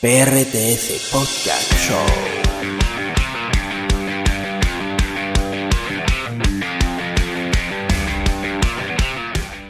[0.00, 1.98] PRTS Podcast Show.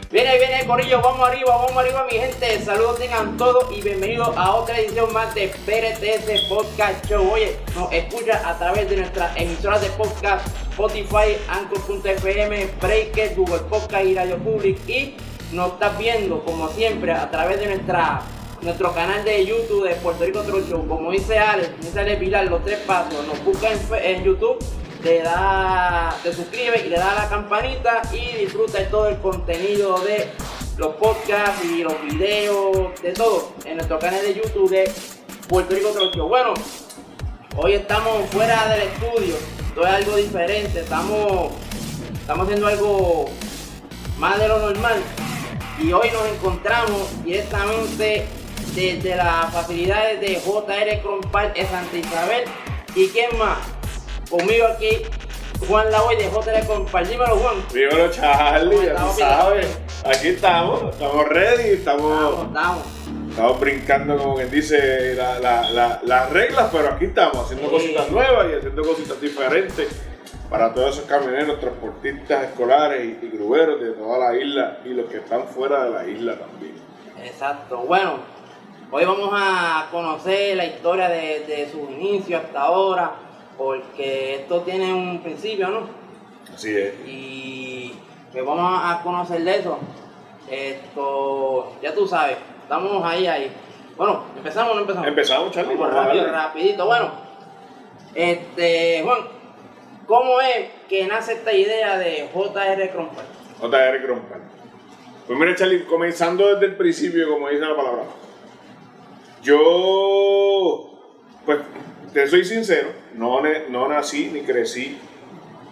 [0.09, 2.63] Viene, viene, Corillo, vamos arriba, vamos arriba, mi gente.
[2.63, 7.29] Saludos tengan todos y bienvenidos a otra edición más de PRTS Podcast Show.
[7.29, 14.05] Oye, nos escucha a través de nuestras emisoras de podcast, Spotify, Anchor.fm, Breaker, Google Podcast
[14.05, 14.79] y Radio Public.
[14.87, 15.17] Y
[15.51, 18.21] nos estás viendo, como siempre, a través de nuestra
[18.61, 20.87] nuestro canal de YouTube de Puerto Rico Troll.
[20.87, 23.25] Como dice Alex, dice Alex Pilar, los tres pasos.
[23.27, 23.69] Nos busca
[24.03, 24.63] en, YouTube
[25.03, 29.99] le da, te suscribe y le da la campanita y disfruta de todo el contenido
[30.01, 30.29] de
[30.77, 34.91] los podcasts y los videos, de todo, en nuestro canal de YouTube de
[35.47, 36.27] Puerto Rico Troll.
[36.27, 36.53] Bueno,
[37.57, 39.35] hoy estamos fuera del estudio,
[39.67, 41.51] esto es algo diferente, estamos,
[42.13, 43.25] estamos haciendo algo
[44.19, 45.01] más de lo normal
[45.79, 48.27] y hoy nos encontramos directamente
[48.75, 52.43] desde las facilidades de JR Crompal en Santa Isabel
[52.95, 53.57] y quién más
[54.29, 55.01] conmigo aquí
[55.67, 59.79] Juan Lavoy de JR Crompal dímelo Juan Dímelo, Charlie, ya tú sabes.
[60.05, 62.83] Aquí estamos, estamos ready, estamos, estamos, estamos.
[63.29, 67.73] estamos brincando, como quien dice, la- la- la- las reglas, pero aquí estamos haciendo Sí.
[67.75, 69.87] cositas nuevas y haciendo cositas diferentes
[70.49, 75.07] para todos esos camioneros, transportistas escolares y, y grueros de toda la isla y los
[75.09, 76.73] que están fuera de la isla también.
[77.23, 77.77] Exacto.
[77.87, 78.15] Bueno,
[78.91, 83.11] hoy vamos a conocer la historia de, de sus inicios hasta ahora,
[83.57, 85.79] porque esto tiene un principio, ¿no?
[86.53, 86.93] Así es.
[87.07, 87.93] Y
[88.31, 89.79] que vamos a conocer de eso.
[90.49, 93.51] Esto, ya tú sabes, estamos ahí, ahí.
[93.95, 95.07] Bueno, empezamos o no empezamos.
[95.07, 96.85] Empezamos, Charlie, Vamos rápido, rapidito.
[96.85, 97.11] Bueno,
[98.13, 99.19] este, Juan,
[100.07, 103.25] ¿cómo es que nace esta idea de JR Crompal?
[103.61, 104.41] JR Crompal.
[105.27, 108.03] Pues mira, Charlie, comenzando desde el principio, como dice la palabra.
[109.43, 110.89] Yo,
[111.45, 111.59] pues,
[112.13, 114.97] te soy sincero, no, no nací ni crecí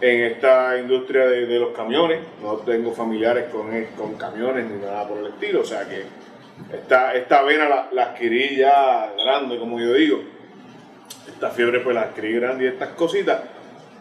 [0.02, 2.19] en esta industria de, de los camiones.
[2.41, 5.62] No tengo familiares con, e- con camiones ni nada por el estilo.
[5.62, 6.03] O sea que
[6.75, 10.19] esta, esta vena la, la adquirí ya grande, como yo digo.
[11.28, 13.41] Esta fiebre pues la adquirí grande y estas cositas.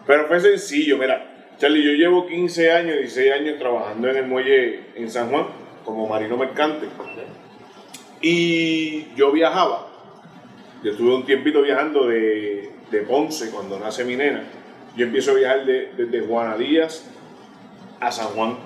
[0.07, 1.25] Pero fue sencillo, mira,
[1.59, 5.47] Charlie, yo llevo 15 años, 16 años trabajando en el muelle en San Juan
[5.84, 6.87] como marino mercante.
[8.21, 9.87] Y yo viajaba,
[10.83, 14.45] yo estuve un tiempito viajando de, de Ponce cuando nace mi nena.
[14.97, 17.05] Yo empiezo a viajar de- desde Juana Díaz
[18.01, 18.57] a San Juan.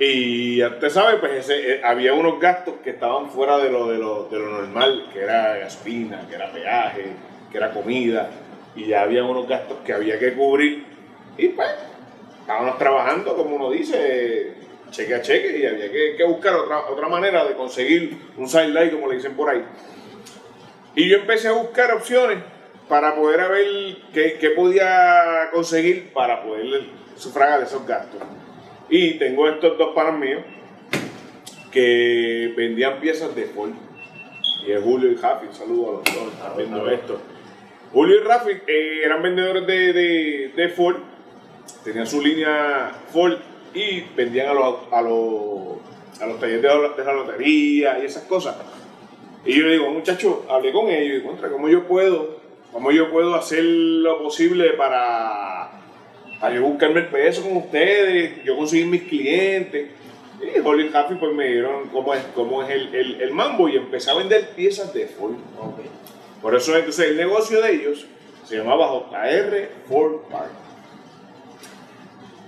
[0.00, 3.88] Y ya usted sabe, pues ese, eh, había unos gastos que estaban fuera de lo,
[3.88, 7.06] de, lo, de lo normal, que era gasolina, que era peaje,
[7.50, 8.30] que era comida,
[8.76, 10.84] y ya había unos gastos que había que cubrir.
[11.36, 11.68] Y pues,
[12.40, 14.54] estábamos trabajando, como uno dice,
[14.90, 18.90] cheque a cheque, y había que, que buscar otra, otra manera de conseguir un sideline,
[18.90, 19.64] como le dicen por ahí.
[20.94, 22.38] Y yo empecé a buscar opciones
[22.88, 23.66] para poder a ver
[24.14, 26.84] qué, qué podía conseguir para poder
[27.16, 28.20] sufragar esos gastos.
[28.88, 30.42] Y tengo estos dos panas míos
[31.70, 33.70] que vendían piezas de Ford.
[34.66, 37.20] Y es Julio y Rafi, un saludo a los dos, están viendo esto.
[37.92, 40.96] Julio y Rafi eh, eran vendedores de, de- de Ford,
[41.84, 43.34] tenían su línea Ford
[43.74, 46.62] y vendían a los, a los, a los talleres
[46.96, 48.56] de la, lotería y esas cosas.
[49.44, 52.36] Y yo le digo, muchachos, hablé con ellos y contra, ¿cómo yo puedo,
[52.72, 55.70] cómo yo puedo hacer lo posible para,
[56.40, 59.90] para yo buscarme el peso con ustedes, yo conseguir mis clientes?
[60.40, 63.76] Y Holly Happy pues me dieron cómo es, cómo es el, el- el mambo y
[63.76, 65.32] empecé a vender piezas de Ford.
[66.40, 68.06] Por eso entonces el negocio de ellos
[68.44, 70.50] se llamaba JR Ford Park.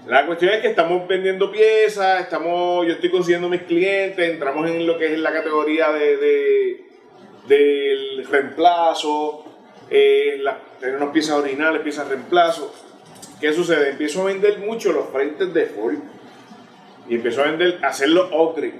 [0.06, 4.86] La cuestión es que estamos vendiendo piezas, estamos, yo estoy consiguiendo mis clientes, entramos en
[4.86, 6.84] lo que es la categoría de, de-
[7.46, 9.44] del reemplazo,
[9.90, 12.74] eh, la- tenemos piezas originales, piezas reemplazo.
[13.40, 13.90] ¿Qué sucede?
[13.90, 15.94] Empiezo a vender mucho los frentes de Ford
[17.08, 18.74] y empezó a vender, hacer los upgrades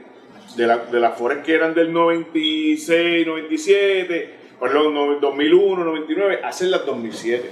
[0.56, 6.68] de, la, de las Ford que eran del 96, 97, perdón, no- 2001, 99, hacer
[6.68, 7.50] las 2007.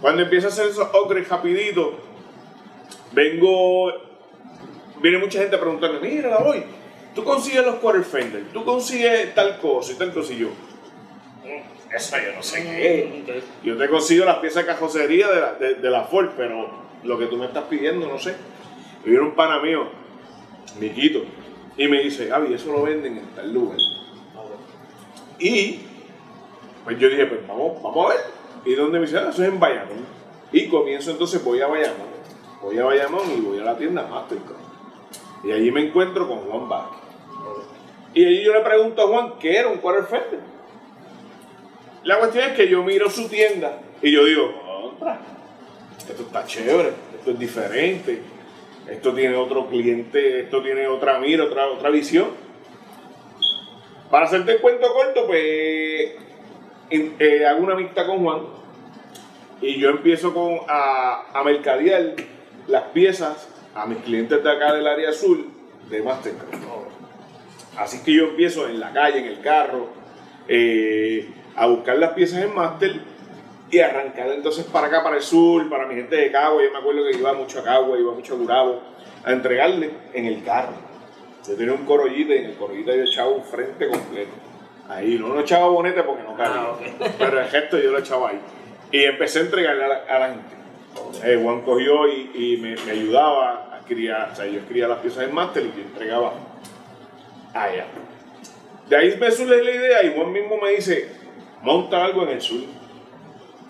[0.00, 1.98] Cuando empiezo a hacer esos upgrades rapidito,
[3.12, 3.92] vengo,
[5.00, 6.62] viene mucha gente a preguntarme, mira, la voy,
[7.14, 11.94] tú consigues los quarter fender, tú consigues tal cosa y tal cosa y yo, "Mm,
[11.96, 13.44] eso yo no sé qué es.
[13.62, 16.70] Yo te consigo las piezas de cajosería de la, de, de la Ford, pero
[17.04, 18.34] lo que tú me estás pidiendo, no sé.
[19.04, 19.88] Y viene un pana mío,
[20.78, 21.24] Miquito,
[21.76, 23.78] y me dice, Gaby, eso lo venden en tal lugar.
[25.38, 25.80] Y
[26.84, 28.20] pues yo dije, pues vamos, vamos a ver.
[28.64, 29.18] ¿Y dónde me dice?
[29.18, 30.06] "Ah, eso es en Bayamón.
[30.52, 32.11] Y comienzo entonces, voy a Bayamón.
[32.62, 34.56] Voy a Bayamón y voy a la tienda Mastercard.
[35.42, 37.00] Y allí me encuentro con Juan Vázquez.
[38.14, 40.40] Y allí yo le pregunto a Juan qué era un quarter fender.
[42.04, 45.20] La cuestión es que yo miro su tienda y yo digo, contra,
[45.98, 48.22] esto está chévere, esto es diferente,
[48.88, 52.28] esto tiene otro cliente, esto tiene otra mira, otra, otra visión.
[54.10, 55.42] Para hacerte el cuento corto, pues
[56.90, 58.40] eh, hago una amistad con Juan
[59.60, 62.14] y yo empiezo con, a, a mercadear
[62.68, 65.48] las piezas a mis clientes de acá del área azul
[65.88, 66.48] de Mastercard.
[67.76, 69.88] Así que yo empiezo en la calle, en el carro,
[70.48, 73.00] eh, a buscar las piezas en Master
[73.70, 76.62] y arrancar entonces para acá, para el sur, para mi gente de Cagua.
[76.62, 78.82] Yo me acuerdo que iba mucho a Cagua, iba mucho a Gurabo,
[79.24, 80.74] a entregarle en el carro.
[81.46, 84.30] Yo tenía un corollita y en el corollita yo echaba un frente completo.
[84.88, 86.66] Ahí, no lo echaba bonete porque no cabía.
[86.68, 87.08] Ah.
[87.18, 88.40] Pero el gesto yo lo echaba ahí.
[88.90, 90.61] Y empecé a entregarle a la, a la gente.
[91.24, 94.98] Eh, Juan cogió y, y me, me ayudaba a criar, o sea, yo escribía las
[94.98, 96.32] piezas en máster y yo entregaba
[97.54, 97.86] allá.
[98.88, 101.08] De ahí me surge la idea y Juan mismo me dice,
[101.62, 102.60] monta algo en el sur.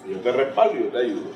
[0.07, 1.31] Y yo te respaldo y yo te ayudo.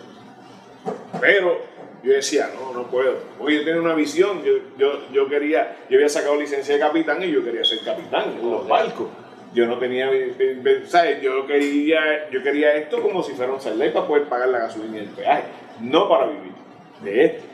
[1.21, 1.61] Pero
[2.03, 3.19] yo decía, no, no puedo.
[3.39, 7.23] Porque yo tenía una visión, yo, yo, yo quería, yo había sacado licencia de capitán
[7.23, 9.09] y yo quería ser capitán en los barcos.
[9.55, 11.23] Yo no tenía, eh, eh, ¿sabes?
[11.23, 14.99] Yo quería, yo quería esto como si fuera un salday para poder pagar la gasolina
[14.99, 15.45] y el peaje,
[15.81, 16.53] no para vivir
[17.03, 17.45] de esto.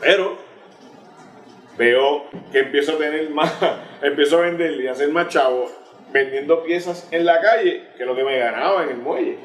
[0.00, 0.36] Pero
[1.76, 3.54] veo que empiezo a tener más,
[4.02, 5.70] empiezo a vender y a hacer más chavo
[6.12, 9.38] vendiendo piezas en la calle que lo que me ganaba en el muelle.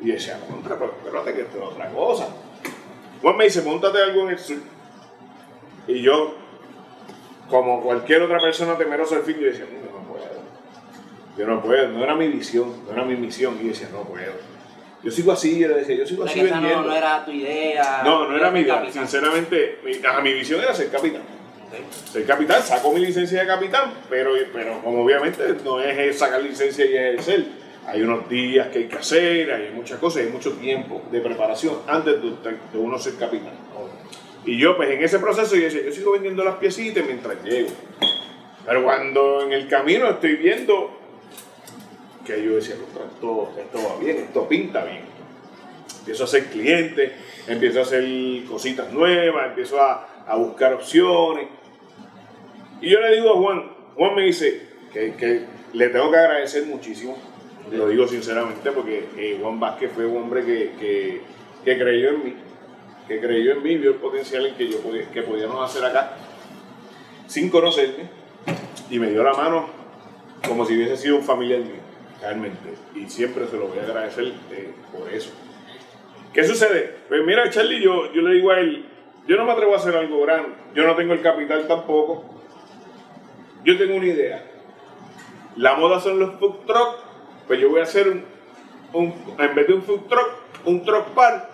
[0.00, 2.28] Y decía, contra, pero espérate que esto es otra cosa.
[3.20, 4.58] Juan me dice, montate algo en el sur.
[5.88, 6.34] Y yo,
[7.50, 10.24] como cualquier otra persona temerosa al fin, yo decía, no, no puedo.
[11.36, 13.58] Yo no puedo, no era mi visión, no era mi misión.
[13.60, 14.32] Y decía, no puedo.
[15.02, 16.88] Yo sigo así, yo le decía, yo sigo así esa no, vendiendo.
[16.88, 18.02] no era tu idea.
[18.04, 18.76] No, no era mi idea.
[18.80, 19.06] capitán.
[19.06, 21.22] Sinceramente, mi, ajá, mi visión era ser capitán.
[22.10, 26.84] Ser capitán, saco mi licencia de capitán, pero, pero como obviamente no es sacar licencia
[26.84, 27.44] y ejercer.
[27.86, 31.78] Hay unos días que hay que hacer, hay muchas cosas, hay mucho tiempo de preparación
[31.86, 33.52] antes de, de uno ser capitán.
[34.44, 37.68] Y yo, pues en ese proceso, yo decía, yo sigo vendiendo las piecitas mientras llego.
[38.66, 40.97] Pero cuando en el camino estoy viendo
[42.34, 45.00] que yo decía, "Contra, esto, esto va bien, esto pinta bien.
[46.00, 47.12] Empiezo a ser cliente,
[47.46, 48.04] empiezo a hacer
[48.48, 51.48] cositas nuevas, empiezo a, a buscar opciones.
[52.80, 56.66] Y yo le digo a Juan, Juan me dice que, que le tengo que agradecer
[56.66, 57.16] muchísimo,
[57.72, 61.20] lo digo sinceramente, porque eh, Juan Vázquez fue un hombre que, que,
[61.64, 62.34] que creyó en mí,
[63.06, 66.16] que creyó en mí, vio el potencial en que yo podía, que podíamos hacer acá,
[67.26, 68.08] sin conocerme,
[68.90, 69.68] y me dio la mano
[70.46, 71.87] como si hubiese sido un familiar mío,
[72.20, 72.74] realmente.
[72.94, 75.30] Y siempre se lo voy a agradecer eh, por eso.
[76.32, 76.96] ¿Qué sucede?
[77.08, 78.84] Pues mira, Charlie, yo, yo le digo a él,
[79.26, 82.24] yo no me atrevo a hacer algo grande, yo no tengo el capital tampoco,
[83.64, 84.44] yo tengo una idea.
[85.56, 86.96] La moda son los food truck,
[87.46, 88.24] pues yo voy a hacer un,
[88.92, 90.28] un- en vez de un food truck,
[90.66, 91.48] un truck park,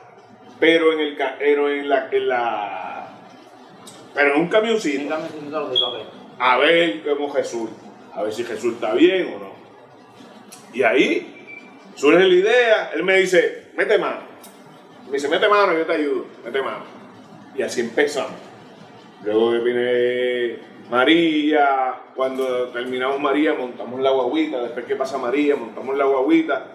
[0.61, 3.09] pero en el ca- pero en la, en la
[4.13, 5.09] pero en un camioncito En
[6.39, 7.75] a ver cómo resulta,
[8.15, 9.54] a ver si resulta bien o no.
[10.75, 11.35] Y ahí
[11.95, 14.21] surge la idea, él me dice, mete mano.
[15.07, 16.85] Me dice, mete mano, yo te ayudo, mete mano.
[17.55, 18.33] Y así empezamos.
[19.23, 20.59] Luego viene
[20.91, 26.67] María, cuando terminamos María, montamos la guaguita, después que pasa María, montamos la guaguita.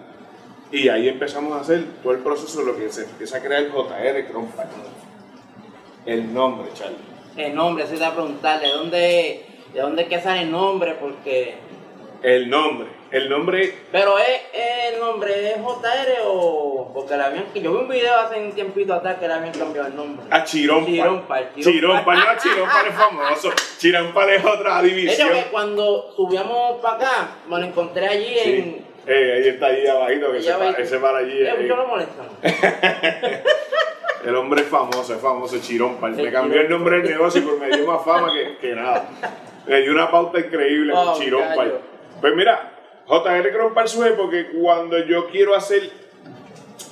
[0.72, 3.62] Y ahí empezamos a hacer todo el proceso de lo que se empieza a crear
[3.62, 4.64] el JR Crompa.
[6.06, 6.96] El nombre, Charlie.
[7.36, 10.96] El nombre, se va a preguntar, ¿de dónde, de dónde es que sale el nombre?
[10.98, 11.54] Porque...
[12.22, 12.88] El nombre.
[13.10, 16.90] El nombre Pero es, es el nombre es JR o...
[16.94, 17.44] Porque le habían...
[17.54, 20.26] Yo vi un video hace un tiempito atrás que le habían cambiado el nombre.
[20.30, 20.92] A Chirompal.
[20.94, 22.18] Chirompal, Chirompal, Chirompal.
[22.18, 23.50] no, Chirompal es famoso.
[23.78, 25.28] Chirompal es otra división.
[25.28, 28.50] hecho, que cuando subíamos para acá, me lo encontré allí Sí.
[28.52, 28.90] en...
[29.06, 31.32] Eh, ahí está allí abajito, que se, para, ese para allí.
[31.42, 32.26] Eh, eh, Yo lo molestan.
[34.26, 36.12] el hombre es famoso, es famoso, Chirompal.
[36.12, 39.08] Me cambió el nombre del negocio porque me dio más fama que, que nada.
[39.66, 41.56] Me dio una pauta increíble Oh, con Chirompal.
[41.56, 41.80] gallo.
[42.20, 42.72] Pues mira,
[43.06, 45.90] JR Crompal sube porque cuando yo quiero hacer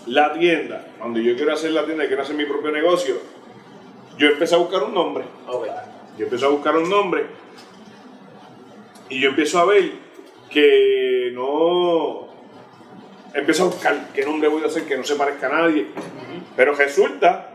[0.06, 3.16] la tienda, cuando yo quiero hacer la tienda, quiero hacer mi propio negocio,
[4.16, 5.24] yo empecé a buscar un nombre.
[6.16, 7.26] Yo empiezo a buscar un nombre
[9.08, 9.92] y yo empiezo a ver
[10.50, 12.28] que no.
[13.34, 15.86] Empiezo a buscar qué nombre voy a hacer que no se parezca a nadie.
[16.56, 17.50] Pero resulta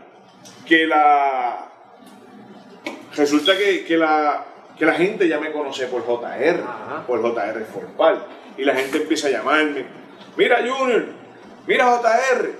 [0.66, 1.70] que la.
[3.14, 4.44] Resulta que, que la,
[4.78, 7.04] que la gente ya me conoce por JR, Ajá.
[7.06, 8.24] por JR Forpal.
[8.56, 9.84] Y la gente empieza a llamarme.
[10.36, 11.04] Mira, Junior,
[11.66, 12.50] mira JR.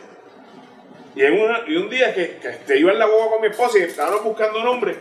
[1.17, 3.79] Y, en una- y un día que, que iba en la boca con mi esposa
[3.79, 4.97] y estábamos buscando nombres,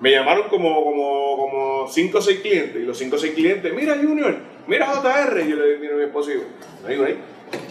[0.00, 2.76] me llamaron como, como, como cinco o seis clientes.
[2.76, 5.98] Y los cinco o seis clientes, mira Junior, mira JR, y yo le miro a
[5.98, 6.46] mi esposo y digo,
[6.82, 7.18] no digo ahí.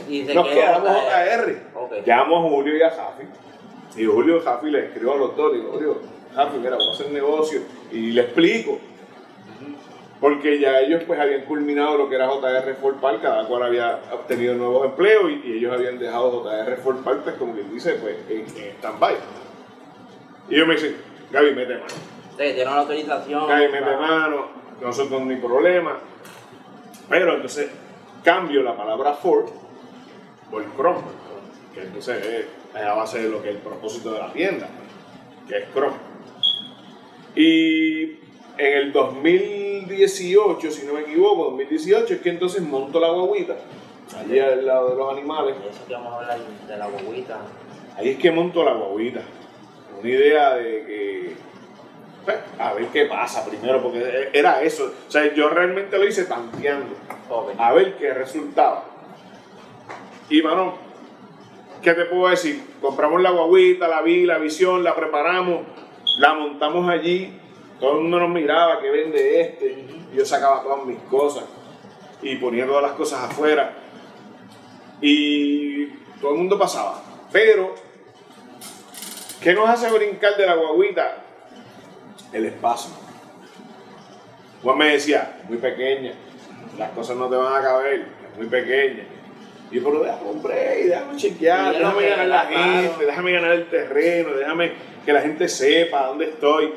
[0.10, 1.44] Y Nos quedamos JR.
[1.44, 1.58] JR.
[1.76, 1.94] Ok.
[2.08, 3.24] Llamo a Julio y a Jafi.
[4.02, 6.02] Y Julio y Jafi le escribo a los dos, digo, Julio,
[6.34, 7.60] Jafi, mira, vamos a hacer negocio.
[7.96, 8.80] Y le explico.
[10.20, 14.00] Porque ya ellos pues habían culminado lo que era JR Ford Park, cada cual había
[14.12, 17.94] obtenido nuevos empleos y, y ellos habían dejado JR Ford Park, pues como quien dice,
[17.96, 19.16] pues en, en stand-by.
[20.50, 20.96] Y ellos me dicen,
[21.32, 21.86] Gaby, mete mano.
[21.90, 23.48] Sí, tiene una autorización.
[23.48, 24.48] Gaby, mete para- mano,
[24.82, 26.00] nosotros ni problema.
[27.10, 27.70] Pero entonces
[28.24, 29.50] cambio la palabra Ford
[30.50, 31.02] por Chrome,
[31.74, 34.68] que entonces es, es a base de lo que es el propósito de la tienda,
[35.48, 36.05] que es Chrome.
[37.36, 38.04] Y
[38.58, 43.56] en el 2018, si no me equivoco, 2018 es que entonces monto la guaguita,
[44.18, 45.56] allí al lado de los animales.
[45.62, 47.40] De eso que vamos a hablar de la guaguita.
[47.98, 49.22] Ahí es que monto la guaguita.
[50.00, 51.36] Una idea de que.
[52.24, 54.94] pues, a ver qué pasa primero, porque era eso.
[55.08, 56.96] O sea, yo realmente lo hice tanteando.
[57.58, 58.86] A ver qué resultaba.
[60.30, 60.76] Y, mano,
[61.82, 62.64] ¿qué te puedo decir?
[62.82, 65.62] Compramos la guaguita, la vi, la visión, la preparamos,
[66.18, 67.40] la montamos allí.
[67.80, 69.86] Todo el mundo nos miraba, que vende este.
[70.14, 71.44] Yo sacaba todas mis cosas
[72.22, 73.74] y ponía todas las cosas afuera.
[75.02, 75.88] Y
[76.22, 77.04] todo el mundo pasaba.
[77.32, 77.76] Pero,
[79.42, 81.18] ¿qué nos hace brincar de la guaguita?
[82.32, 82.92] El espacio.
[84.64, 86.14] Juan me decía, muy pequeña,
[86.78, 89.04] las cosas no te van a caber, es muy pequeña.
[89.70, 94.34] Y yo, pero déjame, hombre, déjame chequear, déjame ganar la gente, déjame ganar el terreno,
[94.34, 94.72] déjame
[95.06, 96.74] que la gente sepa dónde estoy.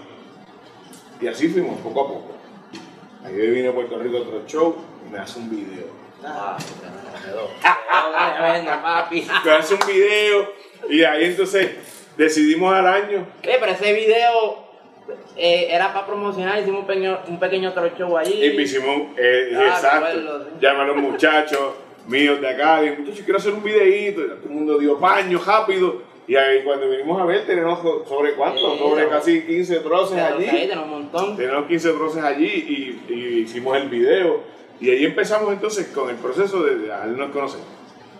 [1.21, 2.35] Y así fuimos, poco a poco.
[3.25, 5.87] Ahí vine a Puerto Rico a otro show y me hace un video.
[6.25, 6.57] Ah,
[8.37, 9.27] tremendo, papi.
[9.45, 10.53] Me hace un video
[10.89, 11.71] y ahí entonces
[12.17, 13.27] decidimos al año.
[13.43, 14.65] Eh, pero ese video
[15.37, 18.45] eh, era para promocionar, hicimos un pequeño, un pequeño otro show allí.
[18.45, 20.51] Y hicimos, eh, Ah, exacto, sí.
[20.61, 21.75] llama a los muchachos
[22.07, 25.41] míos de acá, y muchachos, quiero hacer un videíto, y todo el mundo dio paño
[25.45, 30.19] rápido, y ahí cuando vinimos a ver, tenemos sobre cuánto, Sí, sobre casi 15 troces
[30.19, 31.37] allí, ahí tenemos un montón.
[31.37, 32.47] tenemos 15 troces allí,
[33.09, 34.43] y, y hicimos el video,
[34.81, 37.61] y ahí empezamos entonces con el proceso de, darnos a conocer.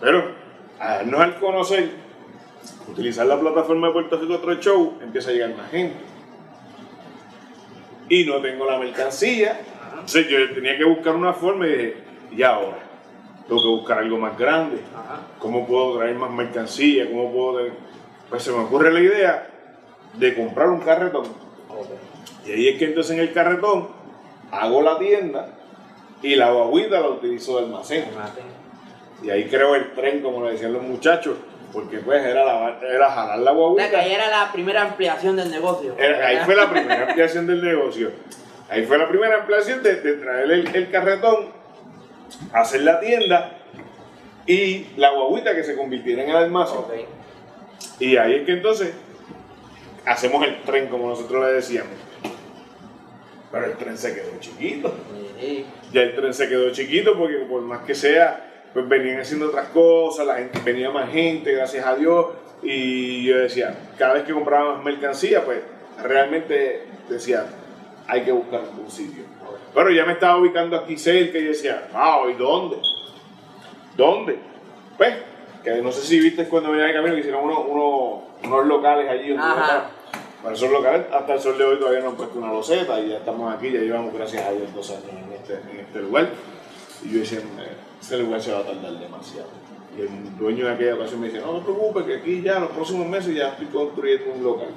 [0.01, 0.31] Pero,
[0.79, 1.89] a darnos al conocer,
[2.89, 5.95] utilizar la plataforma de Puerto Rico Otro Show, empieza a llegar más gente.
[8.09, 9.61] Y no tengo la mercancía,
[9.91, 11.93] entonces yo tenía que buscar una forma y dije,
[12.35, 12.79] ¿y ahora?
[13.47, 14.77] Tengo que buscar algo más grande.
[14.95, 15.21] Ajá.
[15.37, 17.07] ¿Cómo puedo traer más mercancía?
[17.09, 17.59] ¿Cómo puedo...?
[17.59, 17.89] traer-
[18.29, 19.47] Pues se me ocurre la idea
[20.13, 21.25] de comprar un carretón.
[22.45, 23.89] Y ahí es que entonces en el carretón
[24.51, 25.49] hago la tienda
[26.21, 28.05] y la guaguita la utilizo de almacén.
[29.23, 31.35] Y ahí creo el tren, como le decían los muchachos,
[31.73, 33.99] porque pues era, la, era jalar la O sea, que guaguita.
[33.99, 35.95] ahí era la primera ampliación del negocio.
[35.97, 38.11] Era- ahí fue la primera ampliación del negocio.
[38.69, 41.47] Ahí fue la primera ampliación de, de traer el, el carretón,
[42.53, 43.57] hacer la tienda
[44.45, 46.77] y la guaguita que se convirtiera en el almacén.
[47.99, 48.93] Y ahí es que entonces
[50.05, 51.93] hacemos el tren, como nosotros le decíamos.
[53.51, 54.93] Pero el tren se quedó chiquito.
[55.91, 59.69] Ya el tren se quedó chiquito porque por más que sea, pues venían haciendo otras
[59.69, 62.27] cosas, la gente, venía más gente, gracias a Dios.
[62.61, 65.59] Y yo decía, cada vez que compraba más mercancía, pues
[66.03, 67.45] realmente decía,
[68.07, 69.23] hay que buscar un sitio.
[69.73, 72.77] Pero ya me estaba ubicando aquí cerca y decía, ah, ¿y dónde?
[73.95, 74.37] ¿Dónde?
[74.97, 75.15] Pues,
[75.63, 79.09] que no sé si viste cuando venía de camino que hicieron unos, unos, unos locales
[79.09, 79.89] allí donde Ajá.
[80.41, 83.09] Para esos locales, hasta el sol de hoy todavía no han puesto una loseta y
[83.09, 86.29] ya estamos aquí, ya llevamos, gracias a Dios, dos años en este, en este lugar.
[87.03, 89.49] Y yo decía, "Eh, ese lugar se va a tardar demasiado.
[89.97, 92.69] Y el dueño de aquella ocasión me dice, no te preocupes, que aquí ya, los
[92.69, 94.69] próximos meses ya estoy construyendo un local.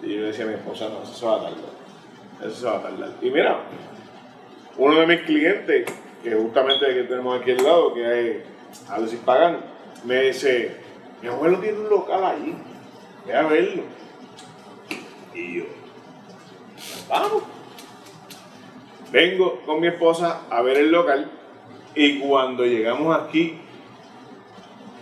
[0.00, 1.72] Y yo decía a mi esposa, no, eso se va a tardar.
[2.44, 3.10] Eso se va a tardar.
[3.20, 3.60] Y mira,
[4.78, 8.36] uno de mis clientes, que justamente que tenemos aquí al lado, que es
[8.88, 9.58] Alexis Pagán,
[10.04, 10.76] me dice,
[11.20, 12.54] mi abuelo tiene un local allí,
[13.26, 13.82] ve a verlo.
[15.34, 15.64] Y yo,
[16.74, 17.42] "Pues vamos.
[19.10, 21.30] Vengo con mi esposa a ver el local
[21.94, 23.58] y cuando llegamos aquí,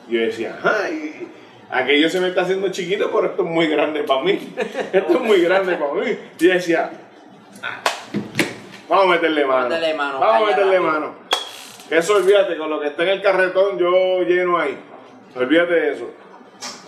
[0.08, 1.28] yo decía, ajá, y
[1.70, 4.32] aquello se me está haciendo chiquito, pero esto es muy grande para mí.
[4.92, 6.10] Esto es muy grande para mí.
[6.38, 6.90] Y yo decía,
[7.62, 7.80] "Ah,
[8.88, 9.68] vamos a meterle mano.
[10.18, 10.92] Vamos a meterle rápido".
[10.92, 11.19] mano.
[11.90, 14.78] Eso olvídate, con lo que está en el carretón yo lleno ahí.
[15.34, 16.10] Olvídate de eso.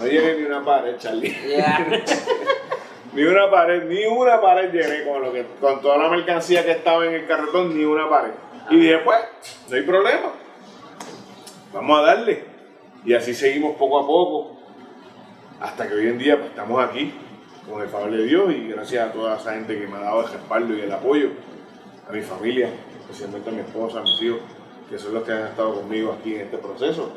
[0.01, 1.37] No llegué ni una pared, Charlie.
[3.13, 6.71] Ni una pared, ni una pared llené con lo que, con toda la mercancía que
[6.71, 8.33] estaba en el carretón, ni una pared.
[8.71, 9.19] Y dije, pues,
[9.69, 10.33] no hay problema.
[11.75, 12.45] Vamos a darle.
[13.05, 14.57] Y así seguimos poco a poco.
[15.61, 17.13] Hasta que hoy en día pues, estamos aquí,
[17.71, 20.23] con el favor de Dios, y gracias a toda esa gente que me ha dado
[20.23, 21.29] el respaldo y el apoyo,
[22.09, 24.41] a mi familia, especialmente a mi esposa, a mis hijos,
[24.93, 27.11] que son los que han estado conmigo aquí en este proceso.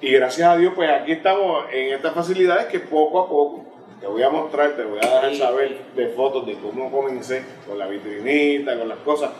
[0.00, 3.64] Y gracias a Dios, pues aquí estamos en estas facilidades que poco a poco
[4.00, 7.78] te voy a mostrar, te voy a dejar saber de fotos de cómo comencé con
[7.78, 9.30] la vitrinita, con las cosas,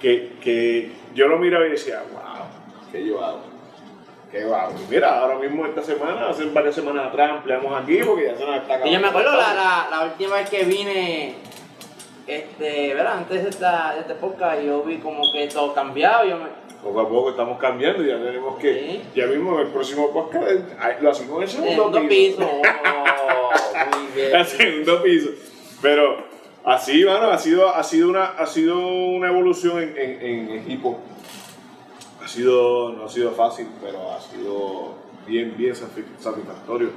[0.00, 2.46] que, que yo lo miraba y decía, wow,
[2.92, 3.40] ¿qué yo hago?
[4.30, 4.74] ¿Qué yo hago?
[4.80, 8.46] Y mira, ahora mismo esta semana, hace varias semanas atrás, ampliamos aquí porque ya se
[8.46, 8.86] nos está acabando.
[8.86, 11.34] Y yo me acuerdo la última vez que vine,
[12.26, 13.18] este, ¿verdad?
[13.18, 16.24] Antes de esta, de este podcast, yo vi como que todo cambiado.
[16.24, 19.02] Yo me, Poco a poco estamos cambiando y ya tenemos que, Sí.
[19.14, 20.62] ya mismo en el próximo podcast eh,
[21.00, 22.48] lo hacemos en el segundo, segundo piso.
[23.78, 24.34] Oh, muy bien.
[24.36, 25.30] el segundo piso.
[25.82, 26.16] Pero
[26.64, 30.98] así, mano, ha sido, ha sido, una, ha sido una evolución en, en- en equipo.
[32.22, 34.94] Ha sido, no ha sido fácil, pero ha sido
[35.26, 36.90] bien, bien satisf- satisfactorio.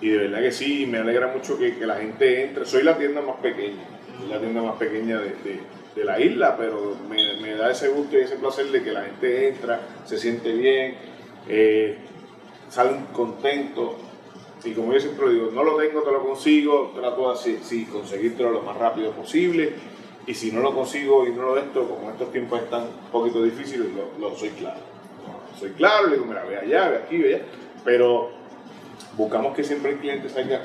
[0.00, 2.64] Y de verdad que sí, me alegra mucho que, que la gente entre.
[2.66, 3.82] Soy la tienda más pequeña,
[4.28, 8.36] la tienda más pequeña de, de- la isla, pero me, da ese gusto y ese
[8.36, 10.94] placer de que la gente entra, se siente bien,
[11.48, 11.98] eh,
[12.70, 13.94] salen contentos.
[14.64, 18.50] Y como yo siempre digo, no lo tengo, te lo consigo, trato de sí, conseguírtelo
[18.52, 19.72] lo más rápido posible.
[20.24, 23.10] Y si no lo consigo y no lo de esto, como estos tiempos están un
[23.10, 23.88] poquito difíciles,
[24.20, 24.80] lo, soy claro.
[25.58, 27.44] Soy claro, le digo, mira, ve allá, ve aquí, ve allá.
[27.84, 28.30] Pero
[29.16, 30.60] buscamos que siempre el cliente salga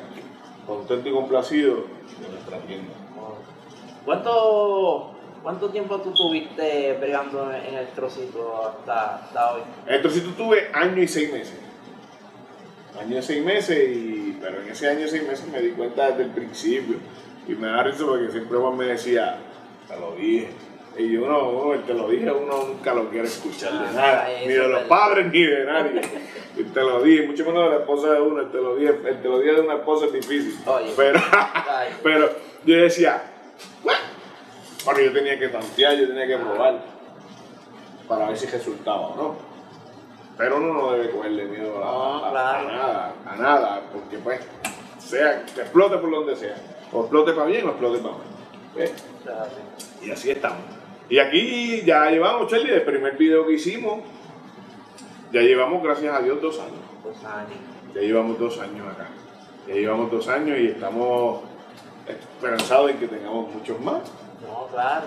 [0.67, 1.85] contento y complacido
[2.21, 2.93] de nuestra tienda.
[4.05, 9.61] ¿Cuánto, ¿Cuánto tiempo tú tuviste bregando en el trocito hasta, hasta hoy?
[9.87, 11.59] Entonces tú tuve año y seis meses.
[12.99, 16.09] Año y seis meses, y, pero en ese año y seis meses me di cuenta
[16.11, 16.97] desde el principio.
[17.47, 19.37] Y me da risa porque siempre Juan me decía,
[19.87, 20.49] te lo dije.
[20.97, 23.91] Y yo, no, no, el te lo dije, uno nunca lo quiere escuchar de Ah,
[23.95, 26.01] nada, ni de los padres ni de nadie.
[26.55, 28.93] Y te lo dije, mucho menos de la esposa de uno, el te lo dije,
[29.07, 30.55] el te lo dije de una esposa es difícil.
[30.67, 30.93] Oye.
[30.95, 31.19] Pero,
[32.03, 32.29] pero
[32.63, 33.23] yo decía,
[34.85, 36.81] bueno, yo tenía que tantear, yo tenía que probar
[38.07, 39.35] para ver si resultaba o no.
[40.37, 42.31] Pero uno no debe cogerle miedo a,
[42.63, 44.41] nada, a nada, porque pues,
[44.99, 46.55] sea, que explote por donde sea.
[46.91, 48.89] O explote para bien o explote para mal.
[50.01, 50.59] Y así estamos.
[51.09, 53.99] Y aquí ya llevamos, Charlie, el primer video que hicimos,
[55.31, 57.21] ya llevamos, gracias a Dios, dos años.
[57.21, 59.07] Nada, ni- Ya llevamos dos años acá.
[59.67, 61.41] Ya llevamos dos años y estamos
[62.07, 64.01] esperanzados en que tengamos muchos más.
[64.47, 65.05] No, claro.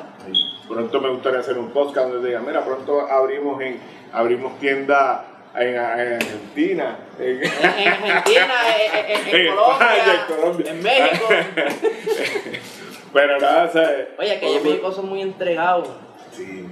[0.69, 3.79] Pronto me gustaría hacer un podcast donde diga, mira, pronto abrimos en
[4.13, 7.51] abrimos tienda en, en Argentina, en, En, en
[7.91, 8.55] Argentina,
[9.09, 10.71] en, Colombia, en Colombia.
[10.73, 11.27] en México.
[13.13, 14.09] pero nada, ¿sabes?
[14.19, 15.89] Oye, que ellos en México son muy entregados
[16.33, 16.69] Sí,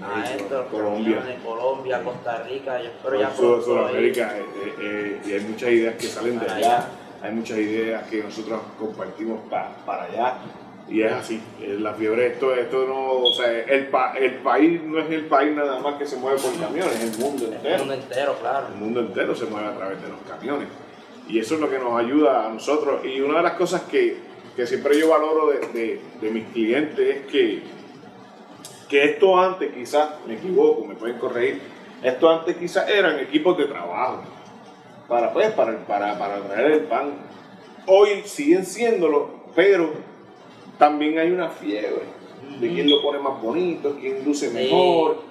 [0.51, 1.17] los Colombia.
[1.21, 3.65] camiones, Colombia, Costa Rica, yo espero ya Sur-.
[3.65, 6.87] Sudamérica, eh, eh, eh, y hay muchas ideas que salen de allá.
[7.23, 10.35] hay muchas ideas que nosotros compartimos pa- para allá,
[10.89, 11.41] y es así,
[11.79, 15.53] la fiebre, esto, esto no, o sea, el, pa- el país no es el país
[15.57, 18.67] nada más que se mueve por camiones, es el mundo El entero, mundo entero, claro.
[18.69, 20.69] el mundo entero se mueve a través de los camiones,
[21.29, 24.19] y eso es lo que nos ayuda a nosotros, y una de las cosas que,
[24.55, 27.63] que siempre yo valoro de, de- de mis clientes es que,
[28.89, 31.61] que esto antes quizás, me equivoco, me pueden corregir,
[32.03, 34.23] esto antes quizás eran equipos de trabajo
[35.09, 37.13] para, pues, para, para, para traer el pan.
[37.87, 39.91] Hoy siguen siéndolo, pero
[40.79, 42.03] también hay una fiebre
[42.61, 44.55] de quién lo pone más bonito, quién luce Sí.
[44.55, 45.23] mejor.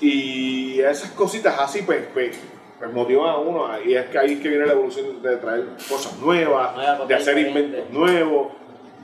[0.00, 2.38] Y esas cositas así, pues, pues,
[2.78, 3.66] pues motivan a uno.
[3.84, 6.74] Y es que ahí es que viene la evolución de traer cosas nuevas,
[7.08, 8.48] de hacer inventos nuevos.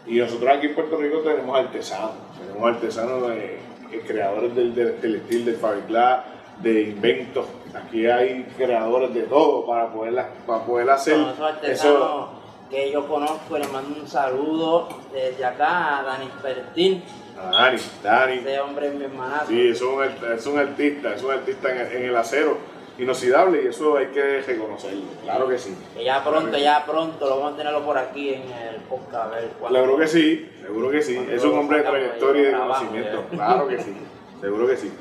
[0.07, 3.59] Y nosotros aquí en Puerto Rico tenemos artesanos, tenemos artesanos de,
[3.91, 6.25] de creadores del, del, del estilo, del fabriclá,
[6.62, 7.47] de inventos.
[7.75, 10.15] Aquí hay creadores de todo para poder,
[10.47, 12.29] para poder hacer artesanos
[12.70, 17.02] que yo conozco, le mando un saludo desde acá a Dani Pertín.
[17.38, 18.38] A Dani, Dani.
[18.38, 19.46] Ese hombre es mi hermanazo.
[19.48, 22.59] Sí, es un, es un artista, es un artista en el, en el acero
[22.98, 25.05] inoxidable y eso hay que reconocerlo.
[25.22, 25.76] Claro que sí.
[25.94, 29.14] Que ya pronto, ya pronto lo vamos a tenerlo por aquí en el podcast.
[29.14, 29.50] A ver.
[29.70, 31.26] Seguro que sí, seguro que sí.
[31.31, 33.24] Es un hombre de trayectoria y de conocimiento.
[33.31, 33.96] Claro que sí,
[34.40, 34.92] seguro que sí.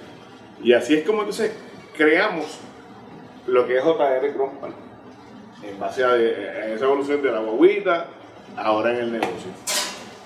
[0.61, 1.55] Y así es como entonces
[1.95, 2.59] creamos
[3.47, 4.84] lo que es JR Crumpal
[5.69, 8.05] en base a, a esa evolución de la guaguita,
[8.57, 9.49] ahora en el negocio.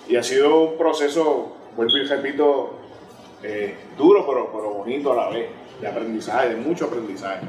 [0.07, 2.73] Y ha sido un proceso, vuelvo y repito,
[3.43, 5.49] eh, duro pero, pero bonito a la vez,
[5.79, 7.41] de aprendizaje, de mucho aprendizaje.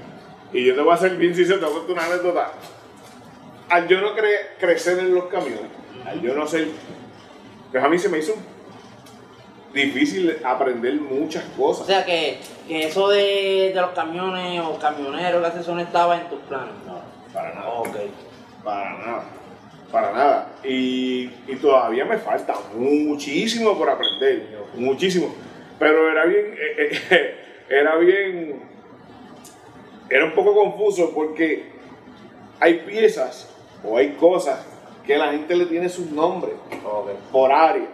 [0.53, 2.53] Y yo te voy a hacer bien sincero, te voy a contar una anécdota.
[3.69, 5.61] Al yo no cre- crecer en los camiones,
[6.07, 6.69] al yo no ser,
[7.71, 8.35] pues a mí se me hizo
[9.73, 11.87] difícil aprender muchas O cosas.
[11.87, 16.41] sea que, que eso de, de los camiones o camioneros, eso no estaba en tus
[16.41, 16.73] planes.
[16.87, 17.01] No,
[17.33, 17.69] para nada.
[17.69, 17.97] Ok.
[18.65, 19.25] Para nada,
[19.91, 20.53] para nada.
[20.63, 25.35] Y, y todavía me falta muchísimo por aprender, muchísimo.
[25.79, 27.35] Pero era bien, eh, eh,
[27.71, 28.61] era bien,
[30.11, 31.71] era un poco confuso porque
[32.61, 33.51] hay piezas
[33.83, 34.67] o hay cosas
[35.07, 36.55] que la gente le tiene sus nombres
[37.33, 37.89] por área.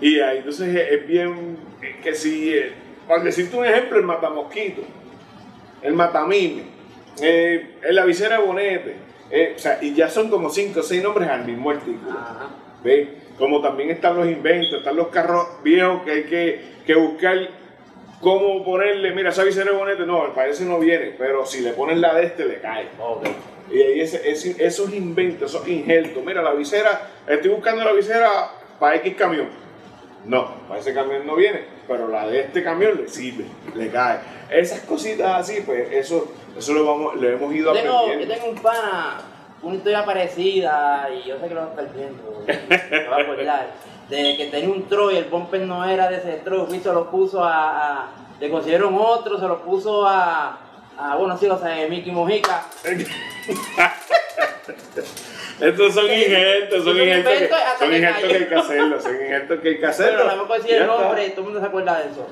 [0.00, 1.56] Y ahí entonces es, bien,
[2.02, 2.72] que si, eh,
[3.08, 4.82] para decirte un ejemplo, el matamosquito,
[5.80, 6.75] el matamime,
[7.22, 8.94] eh, la visera bonete,
[9.30, 12.10] eh, o sea, y ya son como cinco o seis nombres al mismo artículo.
[12.18, 12.48] Ajá.
[12.84, 13.08] ¿Ve?
[13.38, 17.36] Como también están los inventos, están los carros viejos que hay que, que buscar
[18.20, 21.98] cómo ponerle, mira, esa visera bonete, no, para ese no viene, pero si le pones
[21.98, 22.88] la de este, le cae.
[23.70, 28.30] Y ahí ese- ese- esos inventos, esos injertos, mira, la visera, estoy buscando la visera
[28.78, 29.48] para X camión.
[30.26, 34.18] No, para ese camión no viene, pero la de este camión le sirve, le cae.
[34.50, 38.34] Esas cositas así, pues eso, eso lo, vamos, lo hemos ido Yo tengo, yo aprendiendo.
[38.34, 39.18] tengo un pana,
[39.62, 43.20] una historia parecida, y yo sé que lo va a estar viendo, me va a
[43.20, 43.70] acordar,
[44.08, 47.08] de que tenía un Troy, el bumper no era de ese Troy, fui, se lo
[47.10, 48.08] puso a, a-
[48.40, 50.58] le consiguieron otro, se lo puso a,
[50.98, 52.64] a bueno, sí, o sea, Mickey Mojica.
[55.60, 59.68] Estos son injertos, son injertos que, son injertos que hay que hacerlo, son injertos que
[59.68, 60.18] hay que hacerlo.
[60.26, 62.28] Pero no me Ya el nombre, todo el mundo se acuerda de eso.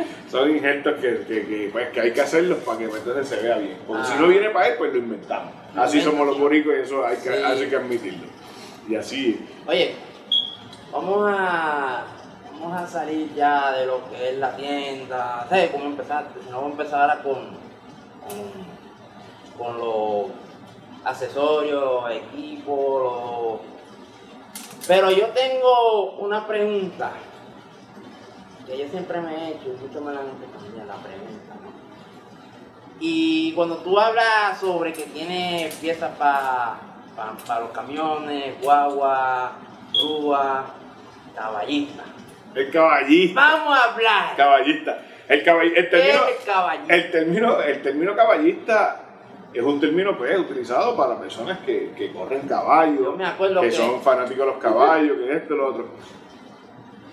[0.30, 3.42] son injertos que, que, que, pues, que hay que hacerlos para que pues, entonces se
[3.44, 3.76] vea bien.
[3.86, 4.12] Porque Ah.
[4.14, 5.52] si no viene para él, pues lo inventamos.
[5.74, 7.42] Lo Así invento, somos los boricos y eso hay que, Sí.
[7.44, 8.26] hay que admitirlo.
[8.88, 9.46] Y así.
[9.66, 9.94] Oye,
[10.90, 12.04] vamos a,
[12.58, 15.46] vamos a salir ya de lo que es la tienda.
[15.50, 16.40] ¿Sabes cómo empezaste?
[16.44, 17.34] Si no, vamos a empezar ahora con,
[18.26, 20.26] con, con los
[21.04, 23.60] accesorios, equipos.
[24.86, 27.12] Pero yo tengo una pregunta
[28.66, 31.54] que yo siempre me he hecho y muchos me la han hecho también, la pregunta,
[31.62, 31.70] ¿no?
[33.00, 36.78] Y cuando tú hablas sobre que tiene piezas para
[37.60, 39.52] los camiones, guagua,
[39.92, 40.66] grúa,
[41.34, 42.04] caballista.
[42.54, 43.40] El caballista.
[43.40, 44.36] Vamos a hablar.
[44.36, 44.98] Caballista.
[45.28, 46.94] El, caball- el ¿Qué es término, el caballista?
[46.94, 49.00] el, término, el término caballista
[49.52, 54.38] es un término pues, utilizado para personas que, que corren caballos, que, que- son fanáticos
[54.38, 55.86] de los caballos, que esto, lo otro.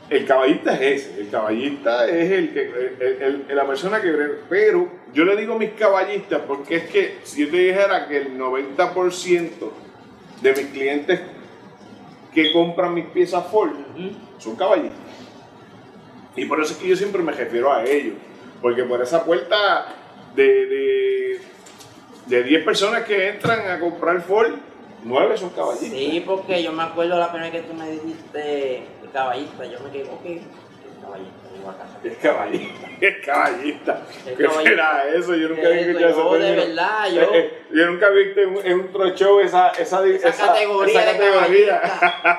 [0.10, 4.10] El caballista es ese, el caballista es el que, el- el- la persona que...
[4.48, 8.38] Pero yo le digo mis caballistas porque es que si yo te dijera que el
[8.38, 9.50] 90%
[10.42, 11.20] de mis clientes
[12.34, 13.72] que compran mis piezas Ford
[14.38, 15.00] son caballistas.
[16.36, 18.14] Y por eso es que yo siempre me refiero a ellos.
[18.62, 19.88] Porque por esa puerta
[20.36, 21.42] de, de,
[22.28, 24.52] de 10 personas que entran a comprar Ford,
[25.04, 25.90] 9 son caballistas.
[25.92, 29.90] Sí, porque yo me acuerdo la primera vez que tú me dijiste caballista, yo me
[29.92, 30.42] quedé, ok, ¿qué es
[31.02, 31.48] caballista?
[31.56, 31.98] Digo, a casa.
[32.04, 34.02] Es caballista, es caballista.
[34.26, 34.70] ¿Qué caballista.
[34.70, 35.36] será eso?
[35.36, 36.20] Yo nunca ¿Qué había es escuchado eso?
[36.20, 36.68] ese Yo, de término.
[36.68, 40.06] verdad, yo- Eh, eh, yo nunca visto en, un- en un tro show esa, esa,
[40.06, 41.82] Esa, categoría esa de categoría.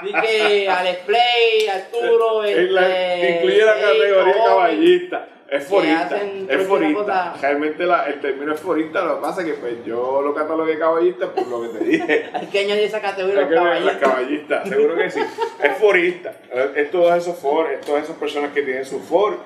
[0.03, 5.29] Vi que Alex Play, Arturo, la- este, incluye la categoría caballista.
[5.51, 6.21] Es forista.
[6.49, 7.35] Es forista.
[7.41, 9.03] Realmente la- el término es forista.
[9.03, 12.31] Lo que pasa es que pues, yo lo catalogué caballista por lo que te dije.
[12.35, 13.97] Hay que añadir esa categoría los caballistas.
[13.99, 15.21] caballistas, seguro que sí.
[15.63, 16.35] Es forista.
[16.75, 19.37] Es todos esos Ford, es todas esas personas que tienen su Ford.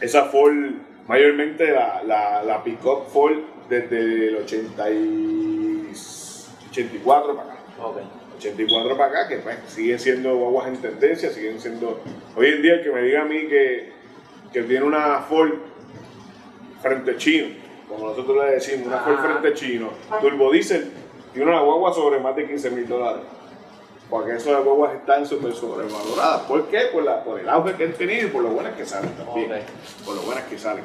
[0.00, 0.54] Esa Ford,
[1.08, 5.88] mayormente la, la, la pick-up Ford desde el 80 y
[6.70, 7.58] 84 para acá.
[7.82, 7.96] Ok.
[8.38, 12.00] 84 para acá, que pues siguen siendo guaguas en tendencia, siguen siendo...
[12.36, 13.92] Hoy en día el que me diga a mí que,
[14.56, 15.50] que tiene una Ford
[16.80, 17.48] frente chino,
[17.90, 20.92] como nosotros le decimos, una Ford frente chino, turbo diésel,
[21.34, 23.20] tiene una guagua sobre más de 15 mil dólares.
[24.08, 26.42] Porque esas guaguas están súper sobrevaloradas.
[26.42, 26.86] ¿Por qué?
[26.90, 29.50] Por, la, por el auge que han tenido y por lo buenas que salen también.
[30.06, 30.84] Por lo buenas que salen.